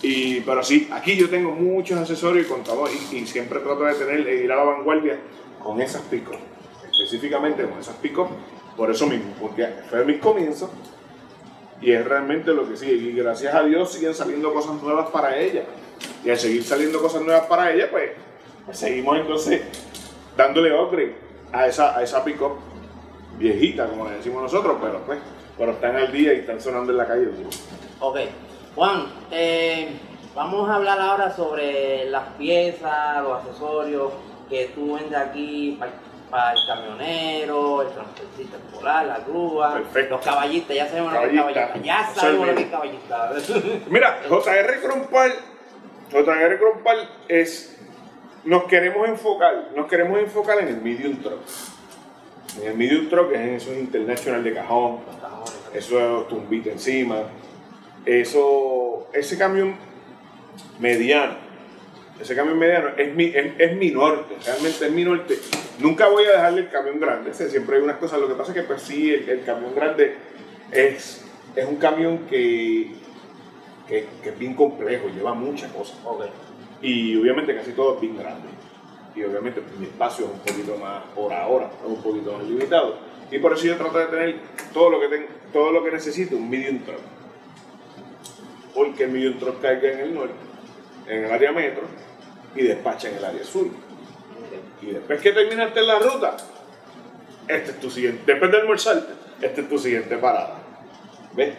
[0.00, 3.94] Y, pero sí, aquí yo tengo muchos accesorios y contadores y, y siempre trato de
[3.94, 5.18] tener, de ir a la vanguardia
[5.60, 6.36] con esas picos.
[6.88, 8.28] Específicamente con esas picos.
[8.76, 10.70] Por eso mismo, porque fue mis comienzos
[11.80, 12.94] y es realmente lo que sigue.
[12.94, 15.64] Y gracias a Dios siguen saliendo cosas nuevas para ella.
[16.24, 18.12] Y al seguir saliendo cosas nuevas para ella, pues,
[18.64, 19.62] pues seguimos entonces
[20.36, 21.14] dándole upgrade
[21.52, 22.58] a esa, a esa pick-up
[23.38, 25.18] viejita, como le decimos nosotros, pero pues,
[25.56, 27.28] pero están al día y están sonando en la calle.
[28.00, 28.18] Ok.
[28.74, 29.88] Juan, eh,
[30.34, 34.12] vamos a hablar ahora sobre las piezas, los accesorios
[34.48, 35.78] que tú vendes aquí
[36.30, 40.16] para, el camionero, el transportista escolar, la grúa, Perfecto.
[40.16, 41.78] los caballistas, ya sabemos lo que es Caballista.
[41.82, 43.32] Ya sabemos lo que es caballista.
[43.90, 45.32] Mira, JR Crompal,
[46.10, 47.78] JR Crompal es,
[48.44, 51.40] nos queremos enfocar, nos queremos enfocar en el medium truck.
[52.62, 55.00] En el medium truck es en esos international de cajón,
[55.74, 57.24] eso es tumbita encima,
[58.04, 59.76] eso, ese camión
[60.78, 61.47] mediano,
[62.20, 65.38] ese camión mediano es mi, es, es mi norte, realmente es mi norte.
[65.78, 68.56] Nunca voy a dejarle el camión grande, siempre hay unas cosas, lo que pasa es
[68.58, 70.16] que pues sí, el, el camión grande
[70.72, 72.92] es, es un camión que,
[73.86, 75.96] que, que es bien complejo, lleva muchas cosas.
[76.82, 78.48] Y obviamente casi todo es bien grande.
[79.16, 82.44] Y obviamente pues, mi espacio es un poquito más, por ahora, es un poquito más
[82.44, 82.96] limitado.
[83.30, 84.36] Y por eso yo trato de tener
[84.72, 87.00] todo lo que, ten- todo lo que necesito, un medium truck.
[88.74, 90.34] Porque el medium truck carga en el norte,
[91.08, 91.82] en el área metro,
[92.54, 93.66] y despacha en el área sur.
[94.82, 96.36] Y después que terminaste la ruta,
[97.48, 98.22] este es tu siguiente.
[98.26, 99.06] Después de almorzar,
[99.40, 100.58] esta es tu siguiente parada.
[101.34, 101.54] ¿Ves?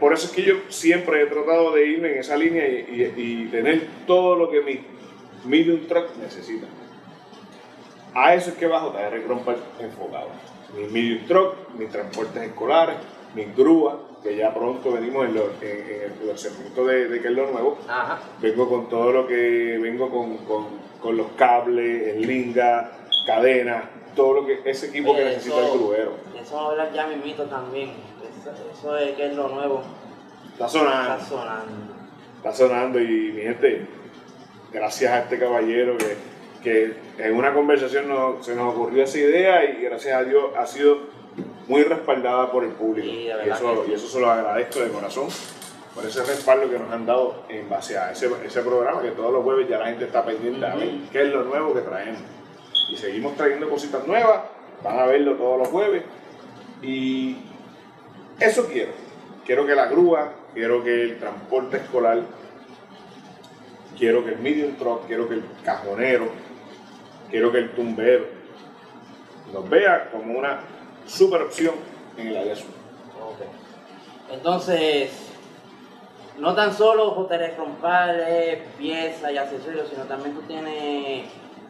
[0.00, 3.22] Por eso es que yo siempre he tratado de irme en esa línea y, y-
[3.44, 4.80] y tener todo lo que mi
[5.44, 6.66] medium truck necesita.
[8.14, 10.28] A eso es que bajo JR Cromper enfocado.
[10.76, 12.96] Mi medium truck, mis transportes escolares,
[13.34, 17.28] mis grúas, que ya pronto venimos en, lo- en- en el, segmento de, de que
[17.28, 17.78] es lo nuevo.
[17.88, 18.18] Ajá.
[18.40, 20.66] Vengo con todo lo que vengo con, con-
[21.00, 22.90] con los cables, el linga,
[23.26, 23.84] cadenas,
[24.14, 26.12] todo lo que ese equipo que necesita eso- el gruero.
[26.40, 27.90] Eso vamos a hablar ya mismito también.
[28.40, 29.82] Eso, eso es que es lo nuevo.
[30.52, 31.14] Está sonando.
[31.14, 31.72] Está sonando.
[32.38, 33.86] está sonando y mi gente,
[34.72, 36.16] gracias a este caballero que,
[36.62, 40.66] que en una conversación nos- se nos ocurrió esa idea y gracias a Dios ha
[40.66, 40.98] sido
[41.68, 43.08] muy respaldada por el público.
[43.08, 43.90] Sí, y, eso, sí.
[43.90, 45.28] y eso se lo agradezco de corazón
[45.94, 49.32] por ese respaldo que nos han dado en base a ese, ese programa que todos
[49.32, 52.20] los jueves ya la gente está pendiente a ver qué es lo nuevo que traemos.
[52.90, 54.42] Y seguimos trayendo cositas nuevas,
[54.84, 56.02] van a verlo todos los jueves
[56.82, 57.38] y
[58.38, 58.92] eso quiero.
[59.46, 62.20] Quiero que la grúa, quiero que el transporte escolar,
[63.98, 66.28] quiero que el medium truck, quiero que el cajonero,
[67.30, 68.26] quiero que el tumbero
[69.52, 70.60] nos vea como una
[71.06, 71.74] super opción
[72.16, 72.66] en el área sur.
[74.32, 75.10] Entonces,
[76.38, 81.26] no tan solo JR Rompales, piezas y accesorios, sino también tú tienes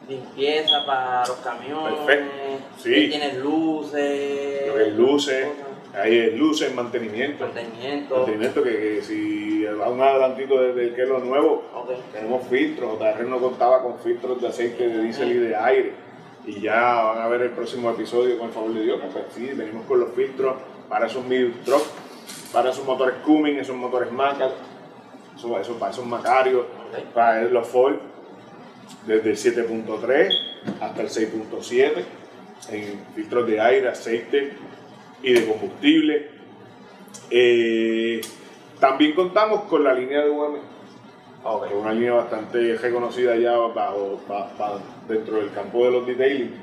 [0.09, 1.99] limpieza para los camiones.
[2.01, 2.33] Perfecto.
[2.79, 3.09] Sí.
[3.09, 4.67] Tienes luces.
[4.69, 5.47] Lo que es luces,
[5.95, 7.45] ahí es luces, mantenimiento.
[7.45, 8.17] Mantenimiento.
[8.17, 11.91] Mantenimiento que, que si va un adelantito desde que es lo nuevo, Ok.
[12.13, 15.93] tenemos filtros, JR no contaba con filtros de aceite de diésel y de aire.
[16.47, 19.51] Y ya van a ver el próximo episodio con el favor de Dios, pues sí,
[19.55, 20.55] venimos con los filtros
[20.89, 21.83] para esos medium truck,
[22.53, 24.53] para esos motores Cummins, esos motores Macar,
[25.37, 26.65] eso, eso- para esos Macarios,
[27.13, 27.97] para los Ford,
[29.07, 30.33] desde el 7.3
[30.81, 32.05] hasta el 6.7,
[32.71, 34.53] en filtros de aire, aceite
[35.23, 36.31] y de combustible.
[37.31, 38.21] Eh,
[38.79, 40.57] también contamos con la línea de UM,
[41.43, 41.67] Ok.
[41.69, 46.07] que es una línea bastante reconocida ya bajo, ba- ba- dentro del campo de los
[46.07, 46.55] detailing,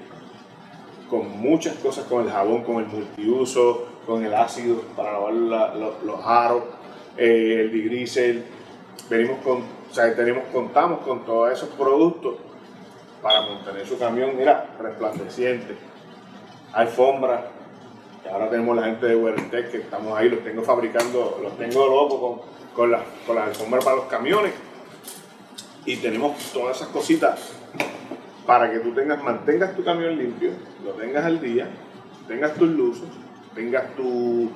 [1.10, 5.76] con muchas cosas, con el jabón, con el multiuso, con el ácido para lavar la-
[5.76, 6.64] lo- los aros,
[7.18, 8.44] eh, el digrisel.
[9.10, 12.36] Venimos con, o sea, tenemos, contamos con todos esos productos
[13.22, 15.76] para mantener su camión, mira, resplandeciente.
[16.74, 17.48] Alfombra,
[18.24, 21.86] que ahora tenemos la gente de Wertec que estamos ahí, los tengo fabricando, los tengo
[21.88, 22.42] locos con,
[22.76, 24.54] con, las, con las alfombras para los camiones.
[25.86, 27.54] Y tenemos todas esas cositas
[28.46, 30.52] para que tú tengas, mantengas tu camión limpio,
[30.84, 31.68] lo tengas al día,
[32.28, 33.08] tengas tus luces,
[33.56, 34.50] tengas tu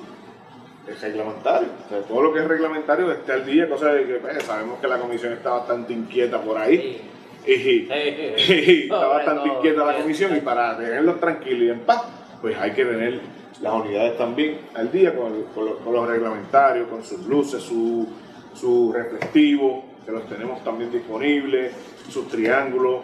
[1.00, 1.68] reglamentario.
[1.86, 4.78] O sea, todo lo que es reglamentario esté al día, cosa de que pues, sabemos
[4.80, 7.00] que la comisión está bastante inquieta por ahí.
[7.44, 7.88] Sí.
[7.88, 7.88] Y,
[8.82, 12.02] está bastante todo, inquieta la comisión y para tenerlos tranquilos y en paz,
[12.40, 13.20] pues hay que tener
[13.62, 18.06] las unidades también al día con los, con los reglamentarios, con sus luces, su,
[18.54, 21.72] su reflectivo, que los tenemos también disponibles,
[22.10, 23.02] sus triángulos,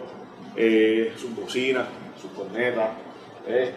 [0.55, 1.85] eh, sus bocinas,
[2.21, 2.89] sus cornetas.
[3.47, 3.71] eh.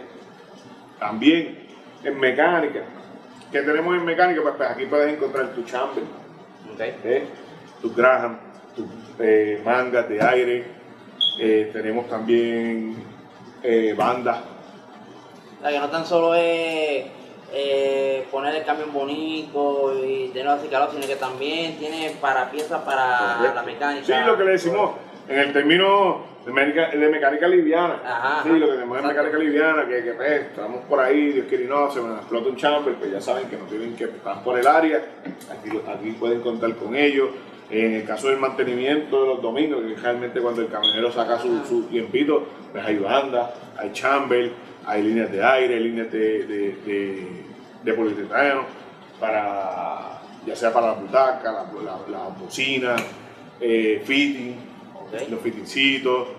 [0.98, 1.66] También
[2.04, 2.80] en mecánica.
[3.52, 4.42] ¿Qué tenemos en mecánica?
[4.42, 6.02] Pues, pues aquí puedes encontrar tu chamber,
[6.74, 6.80] Ok.
[6.80, 7.24] ¿eh?
[7.80, 8.38] tus Graham,
[8.74, 8.86] tus
[9.20, 10.64] eh, mangas de aire,
[11.72, 12.96] tenemos también
[13.96, 14.38] bandas,
[15.58, 17.06] O sea, que no tan solo es
[17.52, 22.82] eh, poner el camión bonito y tenerlo así calado, sino que también tiene para piezas
[22.82, 23.54] para Correcto.
[23.54, 24.04] la mecánica.
[24.06, 24.90] Sí, lo que le decimos
[25.28, 28.00] en el término de mecánica, de mecánica liviana.
[28.04, 31.46] Ajá, sí, lo que tenemos es mecánica liviana, que, que pues, estamos por ahí, Dios
[31.46, 34.04] quiere y no, se me explota un chamber, pues ya saben que no tienen que
[34.04, 35.02] estar por el área,
[35.50, 37.28] aquí, aquí pueden contar con ellos.
[37.70, 41.66] En el caso del mantenimiento de los domingos, que realmente cuando el camionero saca su,
[41.66, 44.52] su tiempito, pues hay bandas, hay chamber,
[44.86, 47.26] hay líneas de aire, líneas de, de, de,
[47.84, 48.62] de poliuretano,
[49.20, 52.96] para, ya sea para la butaca, la, la, la bocina,
[53.60, 54.56] eh, fitting,
[55.30, 56.37] los fittingcitos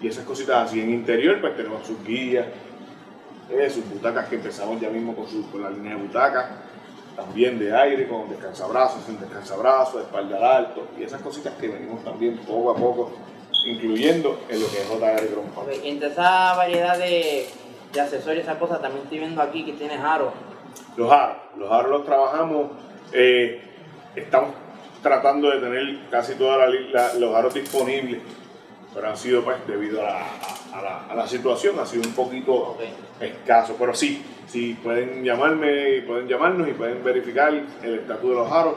[0.00, 0.80] y esas cositas así.
[0.80, 2.46] En interior, pues tenemos sus guías,
[3.50, 6.46] eh, sus butacas que empezamos ya mismo con, su, con la línea de butacas,
[7.14, 12.04] también de aire, con descansabrazos, sin descansabrazos, espalda al alto y esas cositas que venimos
[12.04, 13.12] también poco a poco
[13.64, 17.48] incluyendo en lo que es JR Ground Ok, Entre esa variedad de,
[17.92, 20.32] de accesorios, esas cosas, también estoy viendo aquí que tienes aro.
[20.96, 21.36] Los aros.
[21.56, 22.70] Los aros los trabajamos.
[23.12, 23.62] eh,
[24.14, 24.50] estamos
[25.02, 26.58] tratando de tener casi todos
[27.18, 28.20] los aros disponibles.
[28.96, 30.18] Pero han sido, pues, debido a la,
[30.72, 32.76] a la- a la situación, ha sido un poquito
[33.20, 33.76] escaso.
[33.78, 38.50] Pero sí, sí, pueden llamarme y pueden llamarnos y pueden verificar el estatus de los
[38.50, 38.74] aros.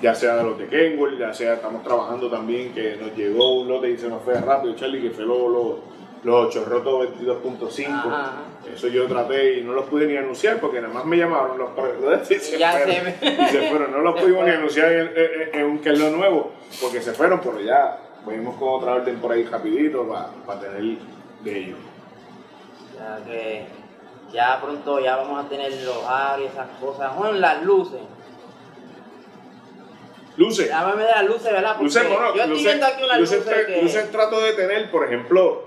[0.00, 3.68] Ya sea de los de Kenworth, ya sea, estamos trabajando también que nos llegó un
[3.68, 5.74] lote y se nos fue rápido, Charlie, que fue los, los,
[6.22, 7.86] los 8 rotos 22.5.
[7.88, 8.32] Ajá.
[8.74, 11.70] Eso yo traté y no los pude ni anunciar porque nada más me llamaron los
[11.70, 12.90] corredores y se, ya fueron.
[12.94, 13.14] se ve.
[13.20, 13.90] Y se fueron.
[13.92, 17.12] No los pudimos ni anunciar en, en- en un que es lo nuevo porque se
[17.12, 20.06] fueron, pero ya venimos con otra orden por ahí rapidito
[20.46, 20.98] para tener
[21.42, 21.78] de ellos.
[22.96, 23.66] Ya que
[24.32, 27.16] ya pronto ya vamos a tener los aros esas cosas.
[27.16, 28.00] Bueno, las luces.
[30.36, 30.68] Luces.
[30.68, 31.72] Llámame de las luces, ¿verdad?
[31.72, 33.82] Porque Luces, bueno, yo estoy luces, viendo aquí unas luces, luces, que...
[33.82, 35.64] luces trato de tener, por ejemplo,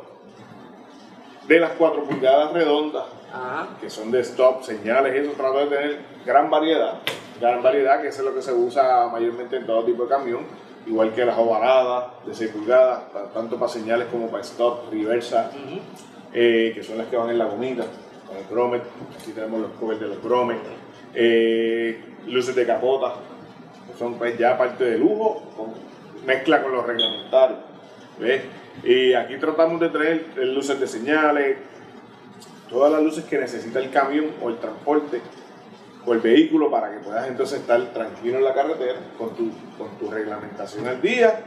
[1.48, 3.68] de las 4 pulgadas redondas, Ajá.
[3.80, 7.00] que son de stop, señales, y eso trato de tener gran variedad,
[7.39, 10.46] gran variedad, que eso es lo que se usa mayormente en todo tipo de camión,
[10.86, 15.52] igual que las ovaladas de 6 pulgadas, ta- tanto para señales como para stop, reversa,
[16.34, 17.86] eh, que son las que van en la gomita,
[18.28, 18.84] con el grommet,
[19.19, 20.58] aquí tenemos los covers de los grommet,
[21.13, 23.15] eh, luces de capota,
[23.91, 25.74] que son pues ya parte de lujo, con
[26.26, 27.60] mezcla con los reglamentarios,
[28.19, 28.41] ¿ves?
[28.84, 31.58] Y aquí tratamos de eh, luces de señales,
[32.69, 35.22] todas las luces que necesita el camión o el transporte
[36.06, 39.89] o el vehículo para que puedas entonces estar tranquilo en la carretera con tu, con
[39.98, 41.39] tu reglamentación al día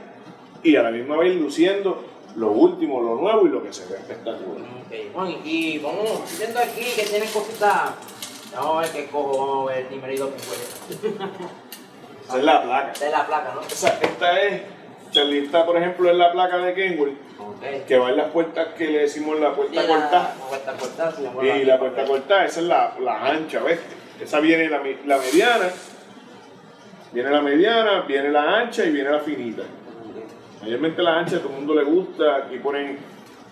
[0.63, 2.03] y a la misma vez luciendo
[2.37, 4.63] lo último, lo nuevo y lo que se ve espectacular.
[4.87, 7.91] Ok, bueno, y vamos viendo aquí que tienen cositas.
[8.55, 11.17] Vamos a ver qué cojo, el numerito que puede.
[12.27, 12.93] Esa es la placa.
[12.93, 13.61] Esta es la placa, ¿no?
[13.63, 14.63] Esa- esta es,
[15.15, 17.87] esta por ejemplo es la placa de Kenworth, Ok.
[17.87, 20.35] que va en las puertas que le decimos la puerta Sí, cortada.
[20.39, 23.79] La puerta cortada, la Y la puerta cortada, esa es la, la ancha, ¿ves?
[24.21, 25.71] Esa viene la, la mediana,
[27.13, 29.63] viene la mediana, viene la ancha y viene la finita.
[30.63, 32.99] Mayormente la ancha a todo el mundo le gusta, aquí ponen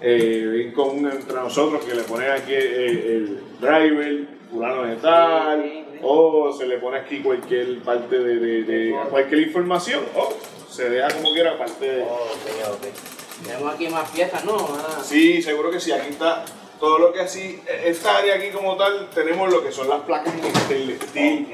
[0.01, 5.85] eh, en común entre nosotros que le ponen aquí el, el driver, fulano de tal,
[6.03, 10.35] o se le pone aquí cualquier parte de, de- de- cualquier información, o
[10.71, 12.03] se deja como quiera parte de...
[12.03, 13.47] Ok, ok.
[13.47, 14.57] Tenemos aquí más piezas, ¿no?
[14.57, 15.93] Ah, Sí, seguro que sí.
[15.93, 16.45] Aquí está
[16.85, 17.63] todo lo que así.
[17.85, 21.47] Esta área aquí como tal, tenemos lo que son las placas en stainless steel,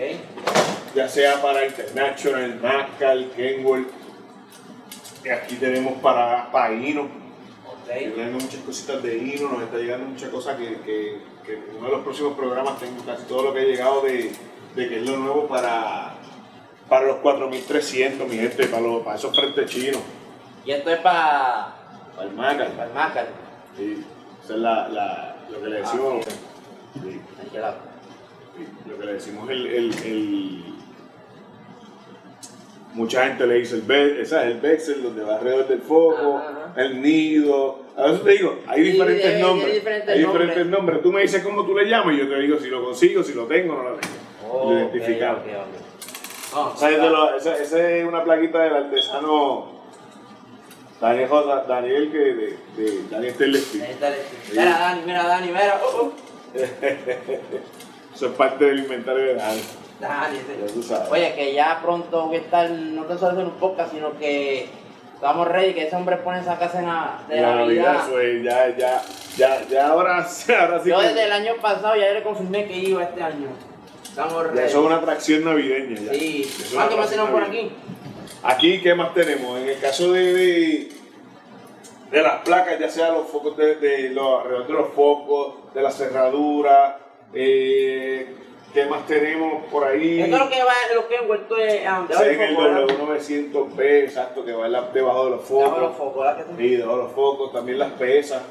[0.95, 3.89] ya sea para International, NASCAR, Kenworth.
[5.25, 7.03] Y aquí tenemos para, para Hino.
[7.87, 8.15] Estoy Ok.
[8.15, 11.87] trayendo muchas cositas de Hino, nos está llegando muchas cosas que, que, que en uno
[11.87, 14.33] de los próximos programas tengo casi todo lo que ha llegado de,
[14.75, 16.15] de que es lo nuevo para,
[16.89, 20.01] para los 4300, mi gente, para, los, para esos frentes chinos,
[20.65, 21.75] Y esto es para.
[22.17, 22.69] para el Macal.
[22.73, 23.29] para el Macar.
[23.77, 24.05] Sí,
[24.51, 26.25] esa es la, la, lo que le decimos.
[26.27, 26.31] Ah,
[26.95, 27.21] sí, sí,
[28.89, 30.65] lo que le decimos el, el, el-
[32.93, 36.39] Mucha gente le dice el be esa es el Bexel, donde va alrededor del foco,
[36.39, 37.79] Ajá, el nido.
[37.97, 39.75] A veces te digo, hay diferentes hay nombres.
[39.75, 40.73] diferentes hay diferentes nombres.
[40.73, 41.03] nombres.
[41.03, 43.35] Tú me dices cómo tú le llamas y yo te digo si lo consigo, si
[43.35, 44.15] lo tengo o no lo tengo.
[44.51, 45.43] Oh, lo identificamos.
[46.83, 49.80] es, los- esa- esa es una plaquita del artesano
[51.01, 53.79] Daniel, J- Daniel que de, de Daniel Telespi.
[54.53, 55.81] Mira, Dani, mira, Dani, mira.
[55.83, 56.13] Oh, oh.
[58.15, 59.61] Eso es parte del inventario de Dani.
[60.01, 60.39] Dani,
[60.77, 61.11] Ya sabes.
[61.11, 64.69] Oye, que ya pronto voy a estar, no tan solo haciendo un podcast, sino que
[65.15, 68.09] estamos ready, que ese hombre pone esa casa en la, de la Navidad.
[68.09, 69.03] Navidad, es, ya, ya,
[69.37, 70.17] ya, ya ahora,
[70.61, 70.89] ahora sí.
[70.91, 73.49] Yo desde el año pasado ya le confirmé que iba este año.
[74.03, 74.67] Estamos ya ready.
[74.69, 76.01] eso es una atracción navideña.
[76.01, 76.13] Ya.
[76.15, 76.43] Sí.
[76.43, 77.71] Es ¿Cuánto más tenemos por aquí?
[78.43, 79.59] Aquí, ¿qué más tenemos?
[79.59, 80.89] En el caso de, de,
[82.11, 85.83] de las placas, ya sea los focos de, de los alrededor de los focos, de
[85.83, 86.99] la cerradura,
[87.35, 88.35] eh,
[88.73, 90.21] ¿qué más tenemos por ahí?
[90.23, 92.63] Esto es lo que va, lo que he envuelto es debajo en del el foco,
[92.63, 92.87] ¿verdad?
[92.89, 95.97] W900B, exacto, que va en la- debajo de los Debajo de los focos.
[96.15, 96.47] focos, ¿verdad?
[96.57, 96.77] que sí?
[96.77, 98.43] Debajo de los focos, también las pesas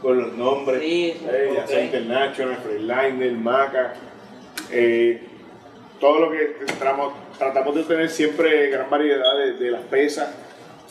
[0.00, 1.84] con los nombres, Sí, sí, eh, ya sea.
[1.84, 3.94] International, Freeliner, Maca,
[4.70, 5.28] eh,
[6.02, 10.34] todo lo que entramos, tratamos de tener siempre gran variedad de, de las pesas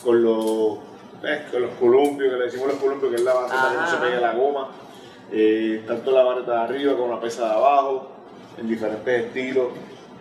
[0.02, 0.78] con los,
[1.22, 3.76] eh, con los columpios, que le decimos los columpios, que es la base para que
[3.76, 4.70] no se pegue la goma,
[5.30, 8.10] eh, tanto la barreta de arriba como la pesa de abajo,
[8.56, 9.68] en diferentes estilos,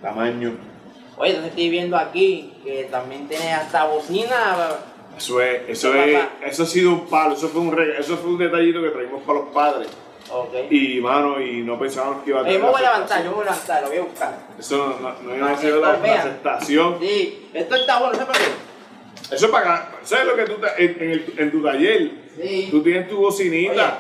[0.02, 0.56] tamaños.
[1.16, 4.76] Oye, entonces estoy viendo aquí que también tiene hasta bocina.
[5.18, 8.32] Eso es, eso ¿Qué es, eso ha sido un palo, eso fue un eso fue
[8.32, 9.88] un detallito que traímos para los padres.
[10.70, 13.30] Y mano, y no pensábamos que iba a tener yo me voy a levantar, yo
[13.32, 14.38] me voy a levantar, lo voy a buscar.
[14.60, 16.98] Eso no, no, no iba Para a ser la, aceptación.
[17.02, 19.36] Sí, esto está bueno, ¿sabes por qué?
[19.36, 22.12] Eso es para ¿Sabes lo que tú en, el- en tu taller?
[22.42, 22.68] Sí.
[22.72, 24.00] Tú tienes tu bocinita.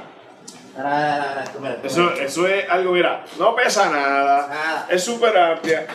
[0.77, 1.43] Mira,
[1.83, 4.87] Eso, eso es algo, mira, no pesa nada, Nada.
[4.89, 5.85] es súper amplia.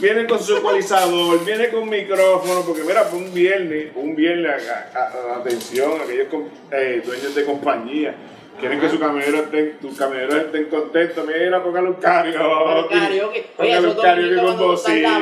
[0.00, 4.98] Viene con su ecualizador, viene con micrófono, porque mira, fue un viernes, un viernes, a-
[4.98, 6.26] a- a- atención, aquellos
[6.72, 8.14] eh, dueños de compañía,
[8.60, 13.46] quieren que su camionero estén, tus camioneros estén contentos, mira, póngale un karaoke, Póngale karaoke.
[13.58, 15.18] Oye, esos un karaoke con bocina,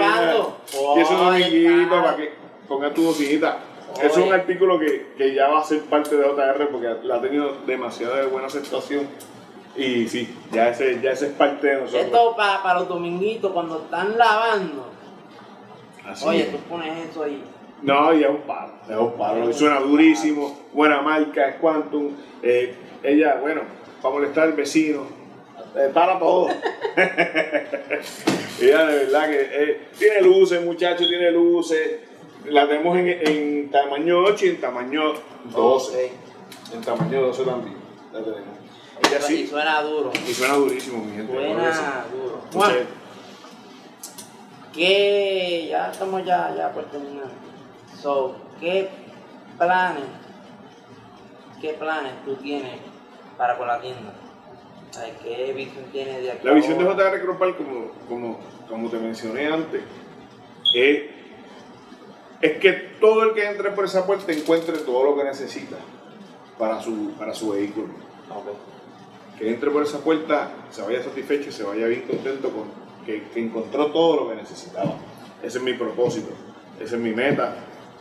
[0.97, 2.05] y esos Oye, dominguitos claro.
[2.05, 2.33] para que
[2.69, 3.59] ponga tu bocinita.
[3.97, 4.33] Eso es un Oye.
[4.35, 8.25] artículo que, que ya va a ser parte de OTR porque la ha tenido demasiada
[8.27, 9.07] buena aceptación.
[9.77, 12.03] Y sí, ya ese, ya ese es parte de nosotros.
[12.05, 14.91] Esto para los dominguitos cuando están lavando.
[16.07, 16.53] Así Oye, es.
[16.53, 17.43] tú pones eso ahí.
[17.83, 19.51] No, y es un palo, es un palo.
[19.51, 22.13] y Suena durísimo, buena marca, es Quantum.
[22.43, 23.63] Eh, ella, bueno,
[24.01, 25.07] para molestar al vecino,
[25.77, 26.49] eh, para todo.
[28.61, 32.01] ella de verdad que eh, tiene luces, muchachos, tiene luces.
[32.47, 35.15] La tenemos en, en tamaño 8 y en tamaño
[35.55, 36.13] 12.
[36.75, 37.77] En tamaño 12 también.
[38.13, 38.59] La tenemos.
[39.09, 39.47] Ella Y sí.
[39.47, 40.11] suena duro.
[40.29, 41.33] Y suena durísimo, mi gente.
[41.33, 42.41] Suena duro.
[42.53, 42.75] Bueno,
[44.75, 45.69] ¿qué?
[45.71, 47.31] Ya estamos ya, ya por terminar.
[48.01, 48.89] So, ¿qué
[49.59, 50.05] planes,
[51.61, 52.92] qué planes tú tienes
[53.37, 54.13] para con la tienda?
[55.01, 56.47] Ay, ¿Qué visión tienes de aquí?
[56.47, 56.85] La visión de?
[56.85, 59.83] JR Cropal, como, como, como te mencioné antes,
[60.75, 61.03] es,
[62.41, 65.77] es que todo el que entre por esa puerta encuentre todo lo que necesita
[66.59, 67.89] para su, para su vehículo.
[68.31, 69.39] Ok.
[69.39, 72.65] Que entre por esa puerta, se vaya satisfecho y se vaya bien contento con
[73.07, 74.95] que, que encontró todo lo que necesitaba.
[75.43, 76.29] Ese es mi propósito,
[76.81, 77.57] esa es mi meta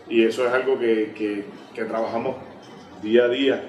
[0.10, 2.36] y eso es algo que, que- que trabajamos
[3.02, 3.64] día a día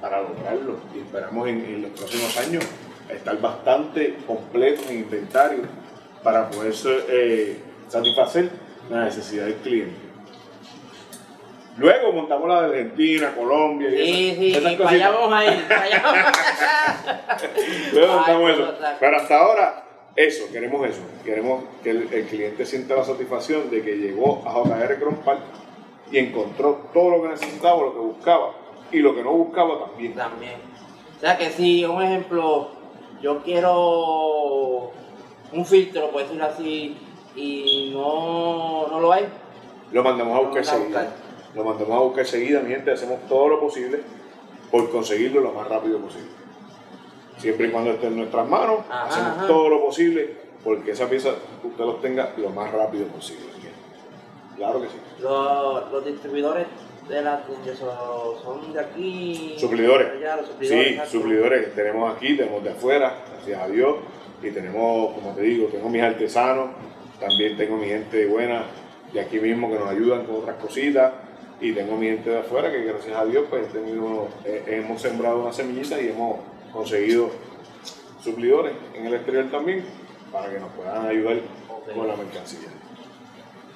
[0.00, 2.64] para lograrlo y esperamos en, en los próximos años
[3.10, 5.62] estar bastante completos en inventario
[6.22, 6.72] para poder
[7.08, 7.56] eh,
[7.88, 8.50] satisfacer
[8.90, 9.96] la necesidad del cliente.
[11.76, 14.92] Luego montamos la de Argentina, Colombia y Sí, esas- sí, esas y para cositas.
[14.92, 17.94] allá vamos a ir, para allá vamos a ir.
[17.94, 18.74] Luego montamos eso.
[18.98, 19.84] Pero hasta ahora,
[20.16, 21.00] eso, queremos eso.
[21.24, 25.40] Queremos que el, el cliente sienta la satisfacción de que llegó a JR Crown Park
[26.10, 28.52] y encontró todo lo que necesitaba, lo que buscaba
[28.92, 30.14] y lo que no buscaba también.
[30.14, 30.60] También.
[31.16, 32.68] O sea que si, un ejemplo,
[33.20, 34.90] yo quiero
[35.52, 36.96] un filtro, por decirlo así,
[37.34, 39.26] y no, no lo hay,
[39.92, 41.14] Lo mandamos a buscar Lo enseguida.
[41.54, 42.90] Lo mandamos a buscar enseguida, mi gente.
[42.92, 44.00] Hacemos todo lo posible
[44.70, 46.28] por conseguirlo lo más rápido posible.
[47.38, 49.46] Siempre y cuando esté en nuestras manos, Ajá, hacemos ajá.
[49.46, 51.30] todo lo posible porque esa pieza
[51.62, 53.46] usted los tenga lo más rápido posible.
[54.56, 54.96] Claro que sí.
[55.22, 56.66] los, los distribuidores
[57.08, 59.54] de la tienda son, son de aquí.
[59.58, 60.08] Suplidores.
[60.12, 60.86] allá, los suplidores.
[60.86, 61.10] Sí, exacto.
[61.10, 63.96] suplidores tenemos aquí, tenemos de afuera, gracias a Dios.
[64.42, 66.70] Y tenemos, como te digo, tengo mis artesanos,
[67.18, 68.64] también tengo mi gente buena
[69.12, 71.12] de aquí mismo que nos ayudan con otras cositas.
[71.60, 75.42] Y tengo mi gente de afuera que gracias a Dios pues tenido, eh, hemos sembrado
[75.42, 76.36] una semillita y hemos
[76.72, 77.30] conseguido
[78.22, 79.84] suplidores en el exterior también
[80.30, 81.38] para que nos puedan ayudar
[81.92, 82.68] con la mercancía.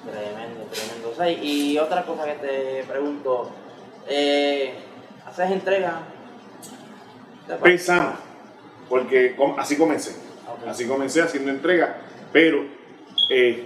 [0.03, 1.09] Tremendo, tremendo.
[1.11, 3.51] O sea, y otra cosa que te pregunto,
[4.07, 4.73] eh,
[5.25, 6.01] ¿haces entrega?
[7.61, 8.15] Pensamos,
[8.89, 10.15] porque así comencé.
[10.67, 11.97] Así comencé haciendo entrega,
[12.31, 12.63] pero
[13.29, 13.65] eh,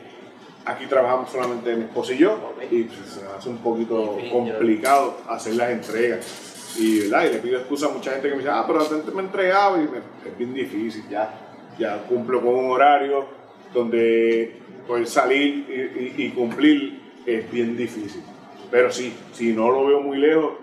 [0.65, 5.55] aquí trabajamos solamente mi esposa y yo, y pues, se hace un poquito complicado hacer
[5.55, 6.73] las entregas.
[6.77, 7.25] Y, ¿verdad?
[7.25, 9.25] y le pido excusa a mucha gente que me dice, ah, pero antes me he
[9.25, 9.97] entregado, y me-
[10.29, 11.33] es bien difícil, ya,
[11.79, 13.25] ya cumplo con un horario
[13.73, 18.23] donde poder salir y, y- y cumplir es bien difícil.
[18.71, 20.53] Pero sí, si no lo veo muy lejos,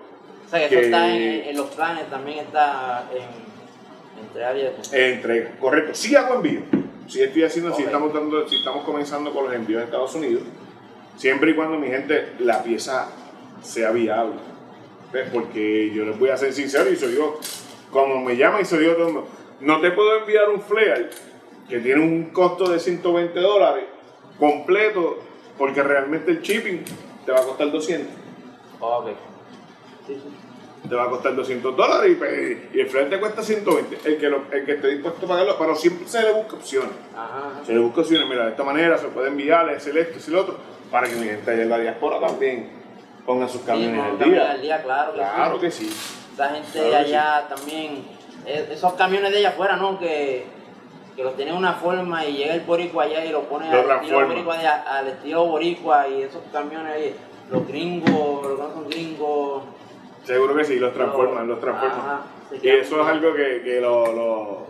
[0.46, 4.94] O sea, que eso que- está en, en los planes, también está en eso.
[4.94, 5.94] Eh, entrega, correcto.
[5.94, 6.60] Sí hago envío.
[7.06, 7.88] Sí estoy haciendo, si Ok.
[7.88, 10.42] estamos dando, si estamos comenzando con los envíos de Estados Unidos,
[11.16, 13.10] siempre y cuando mi gente la pieza
[13.62, 14.34] sea viable.
[15.12, 15.28] ¿Ves?
[15.32, 17.38] Porque yo les voy a ser sincero y soy yo,
[17.90, 19.28] como me llama y soy yo, todo el mundo,
[19.60, 21.10] no te puedo enviar un flare
[21.68, 23.84] que tiene un costo de 120 dólares
[24.38, 25.18] completo
[25.58, 26.82] porque realmente el shipping
[27.24, 28.12] te va a costar 200
[28.80, 29.06] Ok.
[30.06, 30.88] Sí, sí.
[30.88, 34.18] te va a costar 200 dólares y, pues, y el flare te cuesta 120 el
[34.18, 37.38] que, lo- el que esté dispuesto a pagarlo pero siempre se le busca opciones Ajá.
[37.38, 37.64] ajá.
[37.64, 40.28] Se le busca opciones, mira, de esta manera se puede enviar, es el esto, es
[40.28, 40.56] el otro,
[40.90, 42.68] para que mi gente allá en la diaspora también
[43.24, 44.50] ponga sus Sí, camiones con al día.
[44.50, 45.60] al día, claro que Claro sí.
[45.60, 45.90] que sí.
[46.34, 48.04] Esa gente Claro allá también,
[48.44, 49.98] eh, esos camiones de allá afuera, ¿no?
[49.98, 50.44] Que,
[51.16, 53.80] que los tienen de una forma y llega el boricua allá y lo pone Lo
[53.90, 57.14] al estilo, boricua de- al estilo boricua y esos camiones ahí,
[57.50, 59.62] los gringos, los son gringos.
[60.24, 61.98] Seguro que sí, los transforman, los transforman.
[62.00, 62.22] Ajá,
[62.62, 64.66] y eso es algo que, que lo, lo-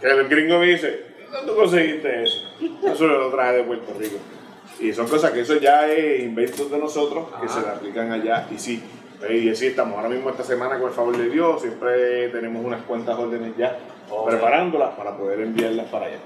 [0.00, 2.38] que el gringo me dice, ¿dónde conseguiste eso?
[2.84, 4.16] Eso lo traje de Puerto Rico.
[4.80, 7.54] Y son cosas que eso ya es inventos de nosotros que Ajá.
[7.54, 8.48] se le aplican allá.
[8.50, 8.82] Y sí,
[9.30, 12.82] Y así estamos ahora mismo esta semana con el favor de Dios, siempre tenemos unas
[12.82, 13.78] cuantas órdenes ya
[14.26, 16.18] Preparándolas para poder enviarlas para allá.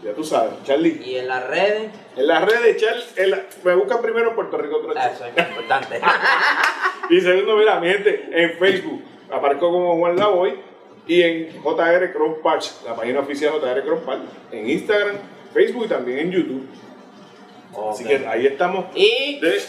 [0.06, 0.12] 0702.
[0.12, 1.02] Ya tú sabes, Charlie.
[1.04, 4.56] Y en las redes, En las redes, Charlie, en la- me buscan primero en Puerto
[4.58, 4.98] Rico Trocho.
[5.00, 6.00] eso es importante.
[7.10, 9.00] Y segundo, mira, mi gente, en Facebook
[9.30, 10.58] aparezco como Juan Lavoy
[11.06, 14.18] y en JR Cross Patch, la página oficial JR Cross Patch,
[14.50, 15.16] en Instagram,
[15.54, 16.66] Facebook y también en YouTube.
[17.92, 18.08] Así Ok.
[18.08, 19.62] que ahí estamos Y de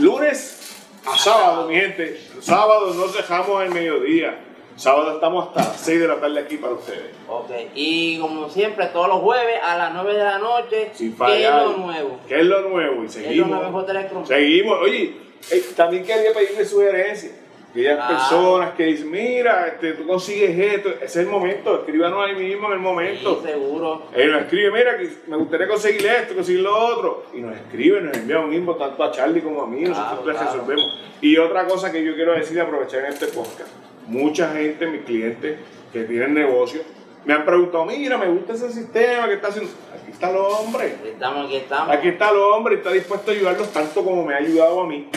[0.00, 2.20] lunes a sábado, mi gente.
[2.40, 4.36] Sábado no dejamos el mediodía.
[4.80, 7.10] Sábado estamos hasta las 6 de la tarde aquí para ustedes.
[7.28, 11.44] Ok, y como siempre, todos los jueves a las 9 de la noche, Sin ¿qué
[11.44, 12.20] es lo nuevo?
[12.26, 12.94] ¿Qué es lo nuevo?
[13.04, 14.26] Y ¿Qué es lo seguimos.
[14.26, 14.78] Seguimos.
[14.80, 15.16] Oye,
[15.50, 17.32] eh, también quería pedirle sugerencias.
[17.72, 18.08] Aquellas Ah.
[18.08, 22.68] personas que dicen, mira, este, tú consigues esto, ese es el momento, escríbanos ahí mismo
[22.68, 23.42] en el momento.
[23.44, 24.04] Sí, seguro.
[24.14, 27.24] Él nos escribe, mira, que me gustaría conseguir esto, conseguir lo otro.
[27.34, 30.38] Y nos escribe, nos envía un inbox tanto a Charlie como a mí, nosotros claro.
[30.40, 31.00] resolvemos.
[31.20, 33.68] Y otra cosa que yo quiero decir aprovechar en este podcast.
[34.10, 35.58] Mucha gente, mis clientes
[35.92, 36.84] que tienen negocios,
[37.24, 39.70] me han preguntado, mira, me gusta ese sistema que está haciendo.
[39.94, 40.94] Aquí está el hombre.
[41.04, 41.94] Estamos aquí, estamos.
[41.96, 44.86] Aquí está el hombre y está dispuesto a ayudarlos tanto como me ha ayudado a
[44.86, 45.08] mí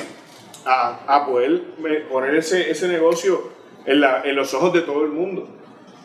[0.65, 3.49] a, a poder me- poner ese, ese negocio
[3.85, 5.47] en, la- en los ojos de todo el mundo.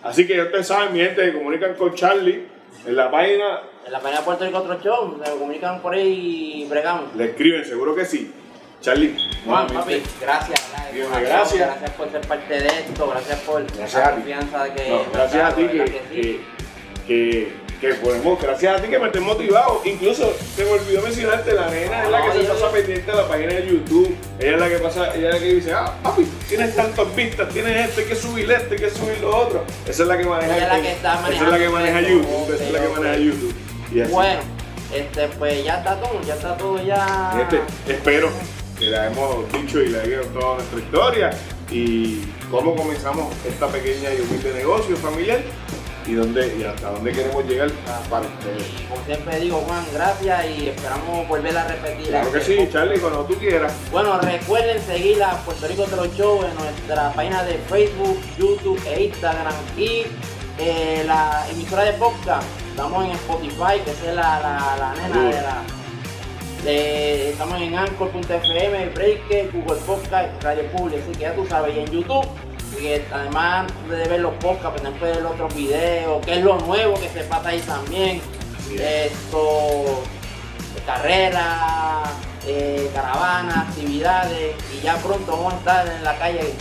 [0.03, 2.47] Así que ya ustedes saben, mi gente, se comunican con Charlie
[2.87, 7.15] en la página, En la página de Puerto Rico se comunican por ahí y bregamos.
[7.17, 8.33] le escriben, seguro que sí.
[8.81, 10.61] Charlie, Juan, papi, gracias.
[10.95, 11.59] gracias.
[11.59, 14.89] Gracias por ser parte de esto, gracias por Gracias la a confianza de que.
[14.91, 19.81] no, gracias a ti que, ¿verdad que ponemos, gracias a ti que me estés motivado.
[19.85, 23.17] Incluso se me olvidó mencionarte, la nena es la que No, se pasa pendiente de
[23.17, 24.17] la página de YouTube.
[24.41, 27.49] Ella es la que pasa, ella es la que dice, ah, papi, tienes tantas vistas,
[27.51, 29.65] tienes esto, hay que subir esto, hay que subir lo otro.
[29.87, 31.69] Esa es la que maneja Ella es la el- que está Esa es la que
[31.69, 32.11] manejando maneja esto.
[32.11, 33.17] YouTube, esa es la que maneja.
[33.17, 33.55] YouTube.
[33.95, 34.13] Y así.
[34.13, 34.41] Bueno,
[34.93, 37.33] este, pues ya está todo, ya está todo ya.
[37.37, 37.61] Gente,
[37.93, 38.31] espero
[38.79, 41.31] que le hemos dicho y le hayamos toda nuestra historia
[41.71, 45.41] y cómo comenzamos esta pequeña y humilde negocio familiar
[46.07, 47.71] y, dónde, y hasta dónde queremos llegar
[48.09, 48.65] para ustedes.
[48.89, 52.09] Como siempre digo, Juan, gracias y esperamos volver a repetir.
[52.09, 53.75] Claro que este sí, Charlie, cuando tú quieras.
[53.93, 59.05] Bueno, recuerden seguir a Puerto Rico Otro Show en nuestra página de Facebook, YouTube e
[59.05, 60.05] Instagram y
[60.59, 62.47] eh, la emisora de podcast.
[62.71, 65.78] Estamos en Spotify, que es la, la, la nena de la.
[66.67, 71.87] Estamos en Anchor.fm, Breaker, Google Podcast, Radio Public, así que ya tú sabes, y en
[71.87, 72.27] YouTube.
[72.79, 76.59] que además de ver los podcasts, pues también puedes ver otros videos, que es lo
[76.61, 78.21] nuevo que se pasa ahí también.
[78.73, 80.03] Esto,
[80.75, 82.11] de carreras,
[82.47, 86.53] eh, caravanas, actividades y ya pronto vamos a estar en la calle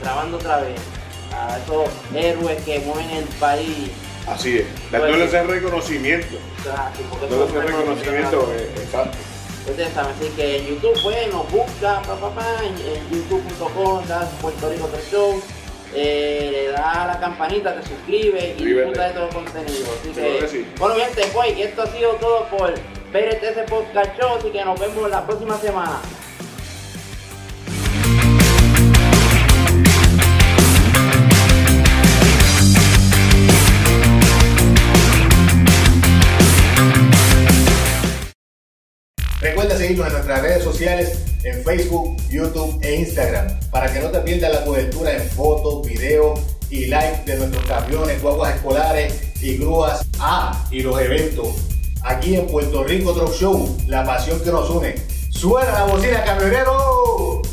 [0.00, 0.80] grabando otra vez
[1.34, 3.90] a esos héroes que mueven el país.
[4.26, 6.36] Así es, dándole ese reconocimiento.
[7.10, 9.18] Porque Dándole ese reconocimiento, eh, exacto.
[9.70, 10.94] Ustedes saben, así que en YouTube
[11.32, 14.02] nos busca, pa, pa, pa, en, en youtube.com,
[14.40, 15.42] Puerto Rico Show,
[15.94, 18.74] eh, le da a la campanita, te suscribe y Suscríbete.
[18.86, 19.86] disfruta de todo el contenido.
[20.00, 20.66] Así que, que sí.
[20.78, 22.74] bueno gente, pues y esto ha sido todo por
[23.12, 26.00] PRTS Podcast Show, así que nos vemos la próxima semana.
[39.88, 44.52] Seguirnos en nuestras redes sociales en Facebook, YouTube e Instagram para que no te pierdas
[44.52, 50.06] la cobertura en fotos, videos y like de nuestros camiones, guaguas escolares y grúas.
[50.18, 51.48] Ah, y los eventos.
[52.02, 54.94] Aquí en Puerto Rico Truck Show, la pasión que nos une.
[55.30, 57.47] ¡Suena la bocina, camionero!